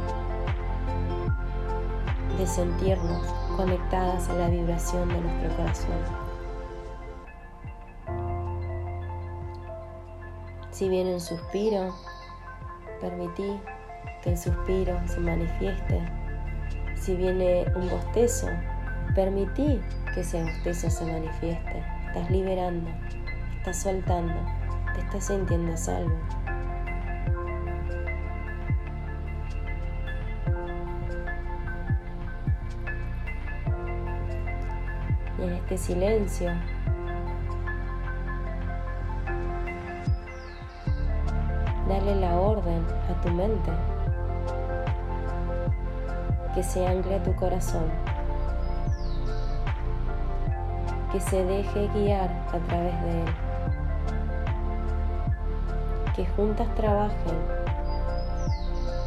de 2.39 2.47
sentirnos 2.47 3.42
conectadas 3.55 4.29
a 4.29 4.33
la 4.33 4.49
vibración 4.49 5.07
de 5.09 5.21
nuestro 5.21 5.55
corazón. 5.57 6.23
Si 10.71 10.89
viene 10.89 11.13
un 11.13 11.19
suspiro, 11.19 11.93
permití 12.99 13.59
que 14.23 14.31
el 14.31 14.37
suspiro 14.37 14.99
se 15.07 15.19
manifieste. 15.19 16.01
Si 16.95 17.15
viene 17.15 17.65
un 17.75 17.89
bostezo, 17.89 18.47
permití 19.13 19.79
que 20.13 20.21
ese 20.21 20.41
bostezo 20.41 20.89
se 20.89 21.05
manifieste. 21.05 21.83
Estás 22.07 22.29
liberando, 22.31 22.89
estás 23.57 23.81
soltando, 23.81 24.33
te 24.93 25.01
estás 25.01 25.27
sintiendo 25.27 25.75
salvo. 25.77 26.15
En 35.73 35.79
silencio. 35.79 36.51
Dale 41.89 42.15
la 42.15 42.35
orden 42.35 42.85
a 43.09 43.21
tu 43.21 43.29
mente. 43.29 43.71
Que 46.53 46.61
se 46.61 46.85
ancle 46.85 47.15
a 47.15 47.23
tu 47.23 47.33
corazón, 47.35 47.85
que 51.11 51.19
se 51.19 51.43
deje 51.43 51.89
guiar 51.95 52.29
a 52.49 52.59
través 52.67 53.01
de 53.01 53.21
él, 53.21 53.27
que 56.15 56.27
juntas 56.35 56.67
trabajen 56.75 57.37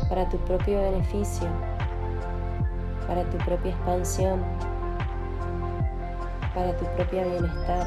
para 0.09 0.29
tu 0.29 0.39
propio 0.39 0.83
beneficio, 0.83 1.47
para 3.07 3.23
tu 3.31 3.39
propia 3.39 3.71
expansión 3.71 4.41
para 6.57 6.75
tu 6.79 6.87
propio 6.97 7.23
bienestar. 7.23 7.87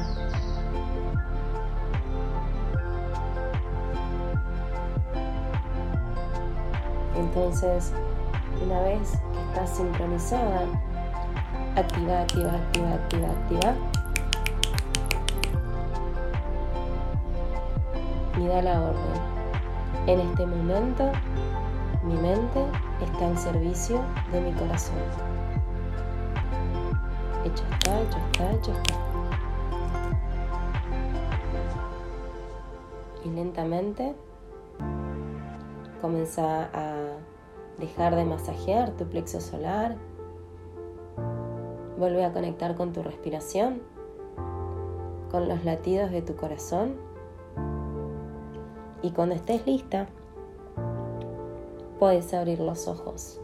Entonces, 7.16 7.92
una 8.64 8.80
vez 8.82 9.10
que 9.32 9.40
estás 9.48 9.76
sincronizada, 9.76 10.66
activa, 11.74 12.20
activa, 12.20 12.52
activa, 12.52 12.94
activa, 12.94 13.28
activa. 13.28 13.74
Y 18.38 18.46
da 18.46 18.62
la 18.62 18.80
orden. 18.82 19.20
En 20.06 20.20
este 20.20 20.46
momento, 20.46 21.10
mi 22.04 22.14
mente 22.14 22.64
está 23.02 23.26
al 23.26 23.36
servicio 23.36 24.00
de 24.30 24.40
mi 24.40 24.52
corazón 24.52 25.29
hecho 27.44 27.64
está, 27.72 28.00
hecho 28.00 28.18
está, 28.18 28.52
hecho 28.52 28.72
está. 28.72 28.94
Y 33.24 33.30
lentamente 33.30 34.14
comienza 36.00 36.70
a 36.72 37.18
dejar 37.78 38.16
de 38.16 38.24
masajear 38.24 38.92
tu 38.92 39.06
plexo 39.06 39.40
solar. 39.40 39.96
Vuelve 41.98 42.24
a 42.24 42.32
conectar 42.32 42.74
con 42.76 42.92
tu 42.92 43.02
respiración, 43.02 43.82
con 45.30 45.48
los 45.48 45.64
latidos 45.64 46.10
de 46.10 46.22
tu 46.22 46.36
corazón. 46.36 46.94
Y 49.02 49.10
cuando 49.12 49.34
estés 49.34 49.66
lista, 49.66 50.08
puedes 51.98 52.32
abrir 52.32 52.60
los 52.60 52.88
ojos. 52.88 53.40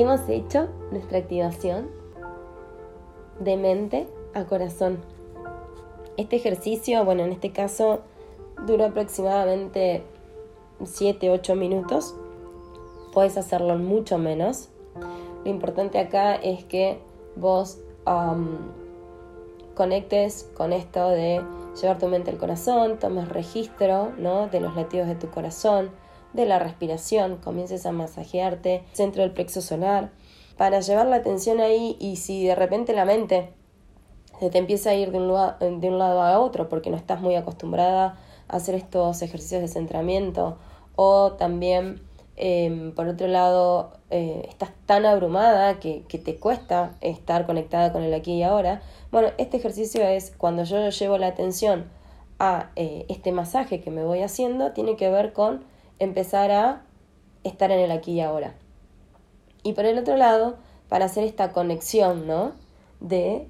Hemos 0.00 0.28
hecho 0.28 0.68
nuestra 0.90 1.18
activación 1.18 1.88
de 3.38 3.56
mente 3.56 4.08
a 4.34 4.44
corazón. 4.44 4.98
Este 6.16 6.34
ejercicio, 6.34 7.04
bueno, 7.04 7.22
en 7.22 7.30
este 7.30 7.52
caso 7.52 8.00
dura 8.66 8.86
aproximadamente 8.86 10.02
7-8 10.80 11.56
minutos. 11.56 12.12
Puedes 13.12 13.36
hacerlo 13.36 13.78
mucho 13.78 14.18
menos. 14.18 14.68
Lo 15.44 15.50
importante 15.50 16.00
acá 16.00 16.34
es 16.34 16.64
que 16.64 16.98
vos 17.36 17.78
conectes 19.74 20.50
con 20.54 20.72
esto 20.72 21.08
de 21.10 21.40
llevar 21.80 21.98
tu 21.98 22.08
mente 22.08 22.32
al 22.32 22.38
corazón, 22.38 22.98
tomes 22.98 23.28
registro 23.28 24.10
¿no? 24.18 24.48
de 24.48 24.60
los 24.60 24.74
latidos 24.74 25.06
de 25.06 25.14
tu 25.14 25.30
corazón, 25.30 25.90
de 26.34 26.46
la 26.46 26.58
respiración, 26.58 27.36
comiences 27.36 27.86
a 27.86 27.92
masajearte 27.92 28.82
centro 28.92 29.22
del 29.22 29.32
plexo 29.32 29.62
solar 29.62 30.10
para 30.56 30.80
llevar 30.80 31.06
la 31.06 31.16
atención 31.16 31.60
ahí 31.60 31.96
y 31.98 32.16
si 32.16 32.46
de 32.46 32.54
repente 32.54 32.92
la 32.92 33.04
mente 33.04 33.50
se 34.38 34.50
te 34.50 34.58
empieza 34.58 34.90
a 34.90 34.94
ir 34.94 35.10
de 35.10 35.18
un, 35.18 35.32
lado, 35.32 35.56
de 35.60 35.88
un 35.88 35.98
lado 35.98 36.22
a 36.22 36.38
otro 36.40 36.68
porque 36.68 36.90
no 36.90 36.96
estás 36.96 37.20
muy 37.20 37.36
acostumbrada 37.36 38.18
a 38.48 38.56
hacer 38.56 38.74
estos 38.74 39.22
ejercicios 39.22 39.62
de 39.62 39.68
centramiento 39.68 40.58
o 40.96 41.32
también 41.32 42.02
em, 42.36 42.92
por 42.94 43.06
otro 43.08 43.28
lado 43.28 43.92
eh, 44.10 44.46
estás 44.48 44.70
tan 44.86 45.06
abrumada 45.06 45.78
que, 45.78 46.02
que, 46.08 46.18
te 46.18 46.36
cuesta 46.36 46.94
estar 47.00 47.46
conectada 47.46 47.92
con 47.92 48.02
el 48.02 48.12
aquí 48.12 48.34
y 48.34 48.42
ahora, 48.42 48.82
bueno, 49.10 49.28
este 49.38 49.56
ejercicio 49.56 50.04
es 50.04 50.32
cuando 50.36 50.64
yo 50.64 50.88
llevo 50.90 51.18
la 51.18 51.28
atención 51.28 51.84
a 52.38 52.70
eh, 52.76 53.06
este 53.08 53.32
masaje 53.32 53.80
que 53.80 53.90
me 53.90 54.04
voy 54.04 54.22
haciendo, 54.22 54.72
tiene 54.72 54.96
que 54.96 55.10
ver 55.10 55.32
con 55.32 55.64
empezar 55.98 56.50
a 56.50 56.82
estar 57.44 57.70
en 57.70 57.80
el 57.80 57.90
aquí 57.90 58.12
y 58.12 58.20
ahora. 58.20 58.54
Y 59.62 59.72
por 59.72 59.84
el 59.84 59.98
otro 59.98 60.16
lado, 60.16 60.56
para 60.88 61.06
hacer 61.06 61.24
esta 61.24 61.52
conexión, 61.52 62.26
¿no? 62.26 62.52
De 63.00 63.46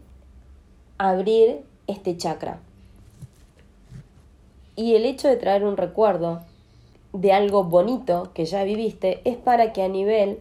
abrir 0.99 1.65
este 1.87 2.17
chakra. 2.17 2.61
Y 4.77 4.95
el 4.95 5.05
hecho 5.05 5.29
de 5.29 5.37
traer 5.37 5.65
un 5.65 5.77
recuerdo 5.77 6.43
de 7.13 7.33
algo 7.33 7.65
bonito 7.65 8.31
que 8.35 8.45
ya 8.45 8.65
viviste 8.65 9.21
es 9.25 9.37
para 9.37 9.73
que 9.73 9.83
a 9.83 9.89
nivel 9.89 10.41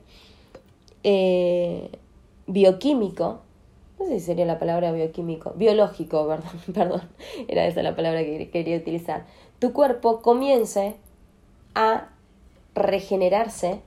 eh, 1.04 1.90
bioquímico, 2.48 3.42
no 4.00 4.06
sé 4.06 4.20
si 4.20 4.26
sería 4.26 4.46
la 4.46 4.58
palabra 4.58 4.92
bioquímico, 4.92 5.54
biológico, 5.56 6.28
perdón, 6.28 6.74
perdón, 6.74 7.02
era 7.48 7.68
esa 7.68 7.84
la 7.84 7.96
palabra 7.96 8.24
que 8.24 8.50
quería 8.50 8.78
utilizar, 8.78 9.26
tu 9.60 9.72
cuerpo 9.72 10.22
comience 10.22 10.96
a 11.76 12.10
regenerarse 12.76 13.82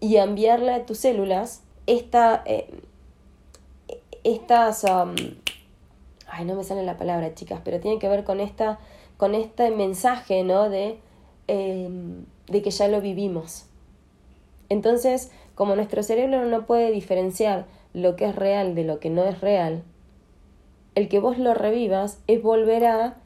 y 0.00 0.16
a 0.16 0.24
enviarle 0.24 0.72
a 0.72 0.86
tus 0.86 0.98
células 0.98 1.62
esta, 1.86 2.42
eh, 2.44 2.68
estas, 4.24 4.84
um, 4.84 5.14
ay, 6.28 6.44
no 6.44 6.54
me 6.54 6.64
sale 6.64 6.82
la 6.82 6.98
palabra, 6.98 7.34
chicas, 7.34 7.60
pero 7.64 7.80
tiene 7.80 7.98
que 7.98 8.08
ver 8.08 8.24
con 8.24 8.40
esta, 8.40 8.78
con 9.16 9.34
este 9.34 9.70
mensaje, 9.70 10.44
¿no? 10.44 10.68
De, 10.68 10.98
em, 11.48 12.24
de 12.48 12.62
que 12.62 12.70
ya 12.70 12.88
lo 12.88 13.00
vivimos. 13.00 13.66
Entonces, 14.68 15.30
como 15.54 15.76
nuestro 15.76 16.02
cerebro 16.02 16.44
no 16.46 16.66
puede 16.66 16.90
diferenciar 16.90 17.66
lo 17.92 18.16
que 18.16 18.26
es 18.26 18.36
real 18.36 18.74
de 18.74 18.84
lo 18.84 19.00
que 19.00 19.10
no 19.10 19.24
es 19.24 19.40
real, 19.40 19.82
el 20.94 21.08
que 21.08 21.20
vos 21.20 21.38
lo 21.38 21.54
revivas 21.54 22.20
es 22.26 22.42
volver 22.42 22.86
a 22.86 23.16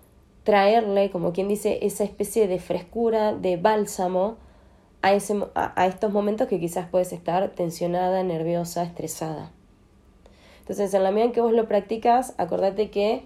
traerle, 0.46 1.10
como 1.10 1.32
quien 1.32 1.48
dice, 1.48 1.80
esa 1.82 2.04
especie 2.04 2.46
de 2.46 2.60
frescura, 2.60 3.34
de 3.34 3.56
bálsamo 3.56 4.36
a, 5.02 5.12
ese, 5.12 5.42
a, 5.56 5.86
estos 5.86 6.12
momentos 6.12 6.46
que 6.46 6.60
quizás 6.60 6.88
puedes 6.88 7.12
estar 7.12 7.50
tensionada, 7.50 8.22
nerviosa, 8.22 8.84
estresada. 8.84 9.50
Entonces, 10.60 10.94
en 10.94 11.02
la 11.02 11.10
medida 11.10 11.24
en 11.26 11.32
que 11.32 11.40
vos 11.40 11.52
lo 11.52 11.66
practicas, 11.66 12.32
acordate 12.38 12.90
que 12.90 13.24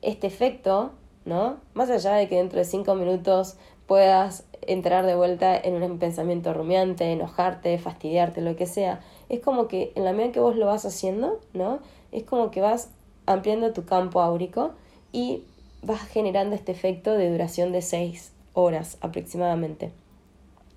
este 0.00 0.26
efecto, 0.26 0.92
¿no? 1.26 1.58
Más 1.74 1.90
allá 1.90 2.14
de 2.14 2.28
que 2.28 2.36
dentro 2.36 2.60
de 2.60 2.64
cinco 2.64 2.94
minutos 2.94 3.58
puedas 3.86 4.46
entrar 4.62 5.04
de 5.04 5.16
vuelta 5.16 5.54
en 5.54 5.82
un 5.82 5.98
pensamiento 5.98 6.54
rumiante, 6.54 7.12
enojarte, 7.12 7.76
fastidiarte, 7.76 8.40
lo 8.40 8.56
que 8.56 8.64
sea, 8.64 9.00
es 9.28 9.40
como 9.40 9.68
que 9.68 9.92
en 9.96 10.04
la 10.04 10.12
medida 10.12 10.26
en 10.26 10.32
que 10.32 10.40
vos 10.40 10.56
lo 10.56 10.64
vas 10.64 10.86
haciendo, 10.86 11.40
¿no? 11.52 11.80
Es 12.10 12.22
como 12.24 12.50
que 12.50 12.62
vas 12.62 12.88
ampliando 13.26 13.74
tu 13.74 13.84
campo 13.84 14.22
áurico 14.22 14.70
y 15.12 15.44
vas 15.86 16.02
generando 16.08 16.56
este 16.56 16.72
efecto 16.72 17.12
de 17.12 17.30
duración 17.30 17.72
de 17.72 17.80
seis 17.80 18.32
horas 18.52 18.98
aproximadamente. 19.00 19.92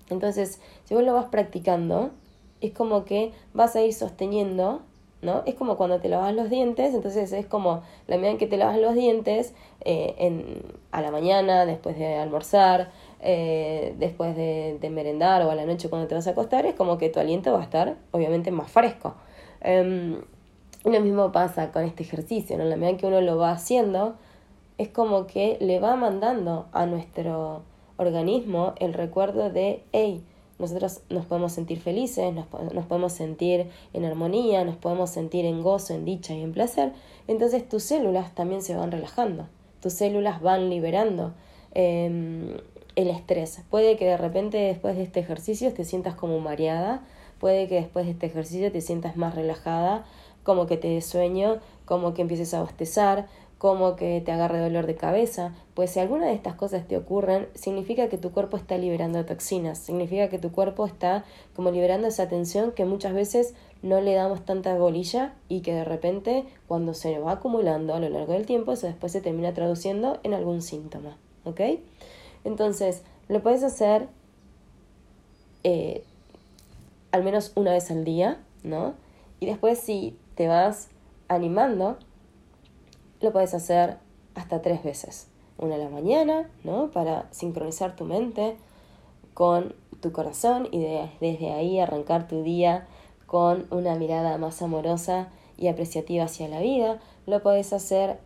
Entonces, 0.08 0.60
si 0.84 0.94
vos 0.94 1.02
lo 1.02 1.14
vas 1.14 1.26
practicando, 1.26 2.10
es 2.60 2.72
como 2.72 3.04
que 3.04 3.32
vas 3.52 3.74
a 3.76 3.82
ir 3.82 3.92
sosteniendo, 3.92 4.82
¿no? 5.22 5.42
Es 5.46 5.54
como 5.54 5.76
cuando 5.76 6.00
te 6.00 6.08
lavas 6.08 6.34
los 6.34 6.48
dientes, 6.48 6.94
entonces 6.94 7.32
es 7.32 7.46
como 7.46 7.82
la 8.06 8.16
medida 8.16 8.30
en 8.30 8.38
que 8.38 8.46
te 8.46 8.56
lavas 8.56 8.78
los 8.78 8.94
dientes 8.94 9.54
eh, 9.80 10.14
en, 10.18 10.62
a 10.92 11.02
la 11.02 11.10
mañana, 11.10 11.66
después 11.66 11.98
de 11.98 12.16
almorzar, 12.16 12.90
eh, 13.20 13.94
después 13.98 14.36
de, 14.36 14.78
merendar 14.90 15.42
o 15.42 15.50
a 15.50 15.54
la 15.54 15.66
noche 15.66 15.88
cuando 15.88 16.08
te 16.08 16.14
vas 16.14 16.26
a 16.26 16.30
acostar, 16.30 16.66
es 16.66 16.74
como 16.74 16.98
que 16.98 17.08
tu 17.08 17.20
aliento 17.20 17.52
va 17.52 17.60
a 17.60 17.64
estar 17.64 17.96
obviamente 18.12 18.50
más 18.50 18.70
fresco. 18.70 19.14
Eh, 19.62 20.20
lo 20.84 21.00
mismo 21.00 21.30
pasa 21.30 21.72
con 21.72 21.84
este 21.84 22.02
ejercicio, 22.02 22.56
¿no? 22.56 22.64
La 22.64 22.76
medida 22.76 22.90
en 22.90 22.96
que 22.96 23.06
uno 23.06 23.20
lo 23.20 23.36
va 23.36 23.52
haciendo, 23.52 24.16
es 24.80 24.88
como 24.88 25.26
que 25.26 25.58
le 25.60 25.78
va 25.78 25.94
mandando 25.94 26.66
a 26.72 26.86
nuestro 26.86 27.64
organismo 27.98 28.72
el 28.78 28.94
recuerdo 28.94 29.50
de, 29.50 29.84
hey, 29.92 30.24
nosotros 30.58 31.02
nos 31.10 31.26
podemos 31.26 31.52
sentir 31.52 31.80
felices, 31.80 32.32
nos, 32.32 32.46
podemos 32.86 33.12
sentir 33.12 33.66
en 33.92 34.06
armonía, 34.06 34.64
nos 34.64 34.76
podemos 34.76 35.10
sentir 35.10 35.44
en 35.44 35.62
gozo, 35.62 35.92
en 35.92 36.06
dicha 36.06 36.32
y 36.32 36.42
en 36.42 36.52
placer, 36.52 36.94
entonces 37.28 37.68
tus 37.68 37.82
células 37.82 38.34
también 38.34 38.62
se 38.62 38.74
van 38.74 38.90
relajando, 38.90 39.48
tus 39.82 39.92
células 39.92 40.40
van 40.40 40.70
liberando 40.70 41.34
em, 41.74 42.56
el 42.96 43.08
estrés. 43.08 43.62
Puede 43.68 43.98
que 43.98 44.06
de 44.06 44.16
repente 44.16 44.56
después 44.56 44.96
de 44.96 45.02
este 45.02 45.20
ejercicio 45.20 45.74
te 45.74 45.84
sientas 45.84 46.14
como 46.14 46.40
mareada, 46.40 47.04
puede 47.38 47.68
que 47.68 47.74
después 47.74 48.06
de 48.06 48.12
este 48.12 48.24
ejercicio 48.24 48.72
te 48.72 48.80
sientas 48.80 49.18
más 49.18 49.34
relajada, 49.34 50.06
como 50.42 50.66
que 50.66 50.78
te 50.78 50.88
des 50.88 51.04
sueño, 51.04 51.58
como 51.84 52.14
que 52.14 52.22
empieces 52.22 52.54
a 52.54 52.62
bostezar, 52.62 53.28
como 53.60 53.94
que 53.94 54.22
te 54.22 54.32
agarre 54.32 54.58
dolor 54.58 54.86
de 54.86 54.96
cabeza, 54.96 55.52
pues 55.74 55.90
si 55.90 56.00
alguna 56.00 56.24
de 56.24 56.32
estas 56.32 56.54
cosas 56.54 56.88
te 56.88 56.96
ocurren, 56.96 57.46
significa 57.54 58.08
que 58.08 58.16
tu 58.16 58.32
cuerpo 58.32 58.56
está 58.56 58.78
liberando 58.78 59.22
toxinas, 59.26 59.76
significa 59.76 60.30
que 60.30 60.38
tu 60.38 60.50
cuerpo 60.50 60.86
está 60.86 61.26
como 61.54 61.70
liberando 61.70 62.08
esa 62.08 62.26
tensión 62.26 62.72
que 62.72 62.86
muchas 62.86 63.12
veces 63.12 63.52
no 63.82 64.00
le 64.00 64.14
damos 64.14 64.46
tanta 64.46 64.74
bolilla 64.78 65.34
y 65.50 65.60
que 65.60 65.74
de 65.74 65.84
repente 65.84 66.46
cuando 66.66 66.94
se 66.94 67.18
va 67.18 67.32
acumulando 67.32 67.92
a 67.92 68.00
lo 68.00 68.08
largo 68.08 68.32
del 68.32 68.46
tiempo, 68.46 68.72
eso 68.72 68.86
después 68.86 69.12
se 69.12 69.20
termina 69.20 69.52
traduciendo 69.52 70.20
en 70.22 70.32
algún 70.32 70.62
síntoma, 70.62 71.18
¿ok? 71.44 71.60
Entonces, 72.44 73.02
lo 73.28 73.42
puedes 73.42 73.62
hacer 73.62 74.08
eh, 75.64 76.02
al 77.12 77.22
menos 77.24 77.52
una 77.56 77.72
vez 77.72 77.90
al 77.90 78.06
día, 78.06 78.40
¿no? 78.62 78.94
Y 79.38 79.44
después 79.44 79.78
si 79.78 80.16
te 80.34 80.48
vas 80.48 80.88
animando, 81.28 81.98
lo 83.20 83.32
puedes 83.32 83.54
hacer 83.54 83.98
hasta 84.34 84.62
tres 84.62 84.82
veces. 84.82 85.28
Una 85.58 85.74
a 85.74 85.78
la 85.78 85.88
mañana, 85.88 86.48
¿no? 86.64 86.90
Para 86.90 87.26
sincronizar 87.32 87.96
tu 87.96 88.04
mente 88.04 88.56
con 89.34 89.74
tu 90.00 90.12
corazón 90.12 90.68
y 90.70 90.80
desde 91.20 91.52
ahí 91.52 91.78
arrancar 91.78 92.26
tu 92.26 92.42
día 92.42 92.86
con 93.26 93.66
una 93.70 93.94
mirada 93.94 94.38
más 94.38 94.62
amorosa 94.62 95.28
y 95.56 95.68
apreciativa 95.68 96.24
hacia 96.24 96.48
la 96.48 96.60
vida. 96.60 96.98
Lo 97.26 97.42
puedes 97.42 97.72
hacer 97.72 98.18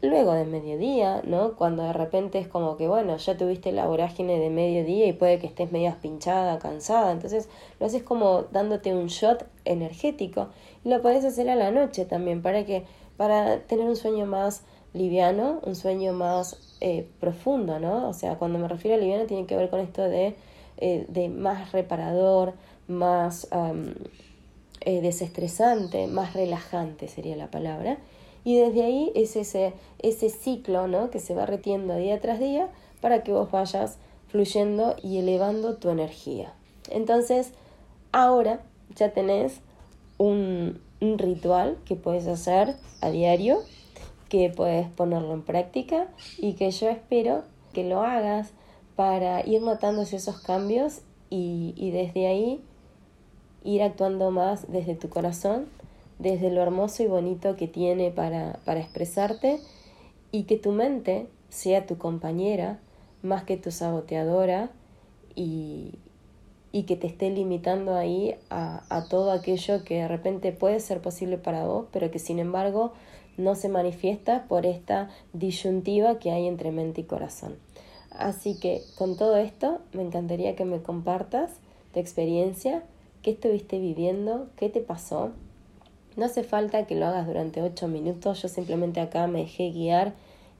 luego 0.00 0.32
de 0.32 0.44
mediodía, 0.44 1.22
¿no? 1.24 1.54
Cuando 1.56 1.82
de 1.82 1.92
repente 1.92 2.38
es 2.38 2.48
como 2.48 2.76
que, 2.76 2.88
bueno, 2.88 3.16
ya 3.16 3.36
tuviste 3.36 3.72
la 3.72 3.86
vorágine 3.86 4.38
de 4.38 4.48
mediodía 4.48 5.06
y 5.06 5.12
puede 5.12 5.38
que 5.38 5.46
estés 5.46 5.72
medio 5.72 5.94
pinchada, 6.00 6.58
cansada. 6.58 7.12
Entonces 7.12 7.48
lo 7.80 7.86
haces 7.86 8.02
como 8.02 8.44
dándote 8.44 8.94
un 8.94 9.08
shot 9.08 9.46
energético. 9.64 10.48
Y 10.84 10.88
lo 10.88 11.02
puedes 11.02 11.24
hacer 11.24 11.50
a 11.50 11.56
la 11.56 11.70
noche 11.70 12.04
también 12.04 12.42
para 12.42 12.64
que 12.64 12.84
para 13.18 13.58
tener 13.62 13.84
un 13.84 13.96
sueño 13.96 14.24
más 14.24 14.62
liviano, 14.94 15.60
un 15.64 15.74
sueño 15.74 16.14
más 16.14 16.76
eh, 16.80 17.06
profundo, 17.20 17.78
¿no? 17.78 18.08
O 18.08 18.14
sea, 18.14 18.36
cuando 18.36 18.58
me 18.58 18.68
refiero 18.68 18.96
a 18.96 19.00
liviano 19.00 19.26
tiene 19.26 19.44
que 19.44 19.56
ver 19.56 19.68
con 19.68 19.80
esto 19.80 20.02
de, 20.02 20.36
eh, 20.78 21.04
de 21.08 21.28
más 21.28 21.72
reparador, 21.72 22.54
más 22.86 23.48
eh, 24.80 25.00
desestresante, 25.02 26.06
más 26.06 26.32
relajante 26.32 27.08
sería 27.08 27.36
la 27.36 27.50
palabra. 27.50 27.98
Y 28.44 28.56
desde 28.56 28.84
ahí 28.84 29.12
es 29.14 29.36
ese, 29.36 29.74
ese 29.98 30.30
ciclo, 30.30 30.86
¿no? 30.86 31.10
Que 31.10 31.18
se 31.18 31.34
va 31.34 31.44
retiendo 31.44 31.96
día 31.96 32.20
tras 32.20 32.38
día 32.38 32.68
para 33.00 33.24
que 33.24 33.32
vos 33.32 33.50
vayas 33.50 33.98
fluyendo 34.28 34.94
y 35.02 35.18
elevando 35.18 35.76
tu 35.76 35.90
energía. 35.90 36.54
Entonces, 36.90 37.50
ahora 38.12 38.60
ya 38.94 39.12
tenés 39.12 39.60
un, 40.18 40.80
un 41.00 41.18
ritual 41.18 41.78
que 41.84 41.96
puedes 41.96 42.26
hacer 42.26 42.76
a 43.00 43.10
diario, 43.10 43.58
que 44.28 44.50
puedes 44.54 44.88
ponerlo 44.88 45.32
en 45.32 45.42
práctica 45.42 46.08
y 46.38 46.54
que 46.54 46.70
yo 46.70 46.88
espero 46.88 47.44
que 47.72 47.84
lo 47.84 48.02
hagas 48.02 48.52
para 48.96 49.46
ir 49.46 49.62
notando 49.62 50.02
esos 50.02 50.40
cambios 50.40 51.00
y, 51.30 51.74
y 51.76 51.90
desde 51.90 52.26
ahí 52.26 52.60
ir 53.64 53.82
actuando 53.82 54.30
más 54.30 54.70
desde 54.70 54.94
tu 54.94 55.08
corazón, 55.08 55.66
desde 56.18 56.50
lo 56.50 56.62
hermoso 56.62 57.02
y 57.02 57.06
bonito 57.06 57.56
que 57.56 57.68
tiene 57.68 58.10
para, 58.10 58.60
para 58.64 58.80
expresarte 58.80 59.60
y 60.32 60.44
que 60.44 60.56
tu 60.56 60.72
mente 60.72 61.28
sea 61.48 61.86
tu 61.86 61.96
compañera 61.96 62.80
más 63.22 63.44
que 63.44 63.56
tu 63.56 63.70
saboteadora 63.70 64.70
y, 65.34 65.94
y 66.72 66.82
que 66.82 66.96
te 66.96 67.06
esté 67.06 67.30
limitando 67.30 67.94
ahí 67.94 68.34
a, 68.50 68.84
a, 68.94 69.08
todo 69.08 69.32
aquello 69.32 69.84
que 69.84 70.02
de 70.02 70.08
repente 70.08 70.52
puede 70.52 70.80
ser 70.80 71.00
posible 71.00 71.38
para 71.38 71.64
vos, 71.64 71.86
pero 71.92 72.10
que 72.10 72.18
sin 72.18 72.38
embargo 72.38 72.92
no 73.36 73.54
se 73.54 73.68
manifiesta 73.68 74.46
por 74.48 74.66
esta 74.66 75.08
disyuntiva 75.32 76.18
que 76.18 76.30
hay 76.30 76.46
entre 76.46 76.72
mente 76.72 77.00
y 77.00 77.04
corazón. 77.04 77.56
Así 78.10 78.58
que 78.58 78.82
con 78.96 79.16
todo 79.16 79.36
esto 79.36 79.78
me 79.92 80.02
encantaría 80.02 80.56
que 80.56 80.64
me 80.64 80.82
compartas 80.82 81.52
tu 81.92 82.00
experiencia, 82.00 82.82
qué 83.22 83.30
estuviste 83.30 83.78
viviendo, 83.78 84.48
qué 84.56 84.68
te 84.68 84.80
pasó. 84.80 85.30
No 86.16 86.24
hace 86.24 86.42
falta 86.42 86.84
que 86.86 86.96
lo 86.96 87.06
hagas 87.06 87.26
durante 87.26 87.62
ocho 87.62 87.86
minutos, 87.86 88.42
yo 88.42 88.48
simplemente 88.48 89.00
acá 89.00 89.26
me 89.28 89.40
dejé 89.40 89.70
guiar 89.70 90.14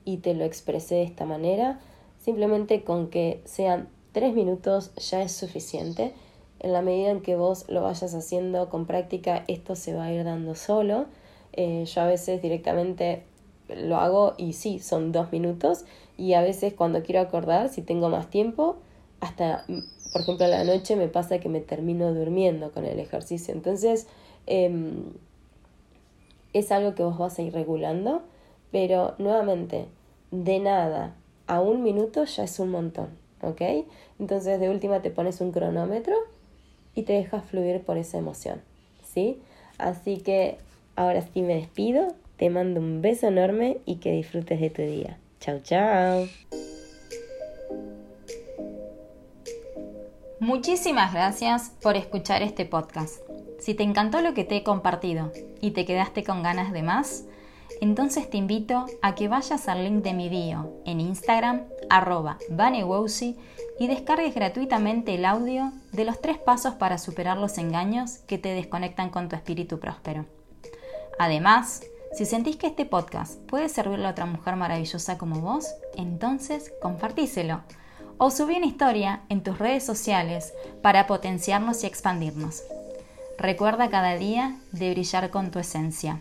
y 0.05 0.19
te 0.19 0.35
lo 0.35 0.45
expresé 0.45 0.97
de 0.97 1.03
esta 1.03 1.25
manera, 1.25 1.81
simplemente 2.19 2.85
con 2.85 3.09
que 3.09 3.43
sean 3.45 3.89
Tres 4.13 4.35
minutos 4.35 4.93
ya 4.97 5.23
es 5.23 5.33
suficiente. 5.33 6.13
En 6.61 6.73
la 6.73 6.83
medida 6.83 7.11
en 7.11 7.21
que 7.21 7.37
vos 7.37 7.67
lo 7.69 7.83
vayas 7.83 8.15
haciendo 8.15 8.69
con 8.69 8.87
práctica, 8.87 9.45
esto 9.49 9.77
se 9.77 9.95
va 9.95 10.05
a 10.05 10.13
ir 10.13 10.25
dando 10.25 10.55
solo. 10.55 11.07
Eh, 11.53 11.85
yo 11.85 12.01
a 12.01 12.07
veces 12.07 12.43
directamente 12.43 13.23
lo 13.69 13.97
hago 13.97 14.35
y 14.39 14.55
sí, 14.55 14.79
son 14.79 15.13
dos 15.13 15.31
minutos. 15.33 15.85
Y 16.17 16.35
a 16.35 16.43
veces 16.43 16.75
cuando 16.75 17.03
quiero 17.03 17.21
acordar, 17.21 17.69
si 17.69 17.83
tengo 17.83 18.09
más 18.09 18.29
tiempo, 18.31 18.77
hasta, 19.21 19.65
por 20.13 20.23
ejemplo, 20.23 20.47
a 20.47 20.49
la 20.49 20.65
noche 20.65 20.97
me 20.97 21.09
pasa 21.09 21.39
que 21.39 21.49
me 21.49 21.61
termino 21.61 22.13
durmiendo 22.13 22.73
con 22.73 22.85
el 22.85 22.99
ejercicio. 22.99 23.55
Entonces, 23.55 24.07
em, 24.47 25.13
es 26.53 26.73
algo 26.73 26.95
que 26.95 27.03
vos 27.03 27.19
vas 27.19 27.39
a 27.39 27.43
ir 27.43 27.53
regulando, 27.53 28.23
pero 28.71 29.15
nuevamente, 29.19 29.87
de 30.31 30.59
nada 30.59 31.15
a 31.47 31.61
un 31.61 31.83
minuto 31.83 32.25
ya 32.25 32.45
es 32.45 32.59
un 32.59 32.71
montón, 32.71 33.09
¿ok? 33.43 33.87
Entonces, 34.19 34.61
de 34.61 34.71
última 34.71 35.01
te 35.01 35.11
pones 35.11 35.41
un 35.41 35.53
cronómetro 35.53 36.15
y 36.95 37.03
te 37.03 37.13
dejas 37.13 37.45
fluir 37.45 37.81
por 37.83 37.97
esa 37.97 38.19
emoción, 38.19 38.61
¿sí? 39.05 39.41
Así 39.79 40.19
que 40.19 40.59
ahora 40.97 41.23
sí 41.23 41.43
me 41.43 41.55
despido, 41.55 42.15
te 42.37 42.51
mando 42.51 42.81
un 42.81 43.03
beso 43.03 43.29
enorme 43.29 43.79
y 43.85 43.97
que 43.97 44.13
disfrutes 44.13 44.61
de 44.61 44.71
tu 44.71 44.83
día. 44.83 45.19
Chao, 45.41 45.61
chao. 45.63 46.27
Muchísimas 50.41 51.13
gracias 51.13 51.73
por 51.83 51.97
escuchar 51.97 52.43
este 52.43 52.65
podcast. 52.65 53.17
Si 53.59 53.75
te 53.75 53.83
encantó 53.83 54.21
lo 54.21 54.35
que 54.35 54.45
te 54.45 54.57
he 54.57 54.63
compartido 54.63 55.33
y 55.61 55.73
te 55.73 55.85
quedaste 55.85 56.23
con 56.23 56.43
ganas 56.43 56.73
de 56.73 56.83
más, 56.83 57.25
entonces 57.81 58.29
te 58.29 58.37
invito 58.37 58.87
a 59.03 59.15
que 59.15 59.29
vayas 59.29 59.69
al 59.69 59.85
link 59.85 60.03
de 60.03 60.15
mi 60.15 60.29
bio 60.29 60.73
en 60.85 61.01
Instagram, 61.01 61.63
arroba 61.91 62.39
y 63.81 63.87
descargues 63.87 64.35
gratuitamente 64.35 65.15
el 65.15 65.25
audio 65.25 65.73
de 65.93 66.05
los 66.05 66.21
tres 66.21 66.39
pasos 66.39 66.75
para 66.75 66.99
superar 66.99 67.39
los 67.39 67.59
engaños 67.59 68.19
que 68.27 68.39
te 68.39 68.51
desconectan 68.51 69.11
con 69.11 69.29
tu 69.29 69.37
espíritu 69.37 69.79
próspero. 69.79 70.27
Además, 71.19 71.83
si 72.13 72.25
sentís 72.25 72.57
que 72.57 72.69
este 72.69 72.87
podcast 72.87 73.39
puede 73.47 73.69
servirle 73.69 74.07
a 74.07 74.11
otra 74.11 74.27
mujer 74.27 74.57
maravillosa 74.57 75.19
como 75.19 75.41
vos, 75.41 75.67
entonces 75.97 76.73
compartíselo 76.81 77.63
o 78.19 78.31
subí 78.31 78.57
una 78.57 78.67
historia 78.67 79.23
en 79.29 79.43
tus 79.43 79.59
redes 79.59 79.85
sociales 79.85 80.53
para 80.83 81.07
potenciarnos 81.07 81.85
y 81.85 81.87
expandirnos. 81.87 82.63
Recuerda 83.39 83.89
cada 83.89 84.17
día 84.17 84.57
de 84.73 84.91
brillar 84.91 85.31
con 85.31 85.53
tu 85.53 85.61
esencia. 85.61 86.21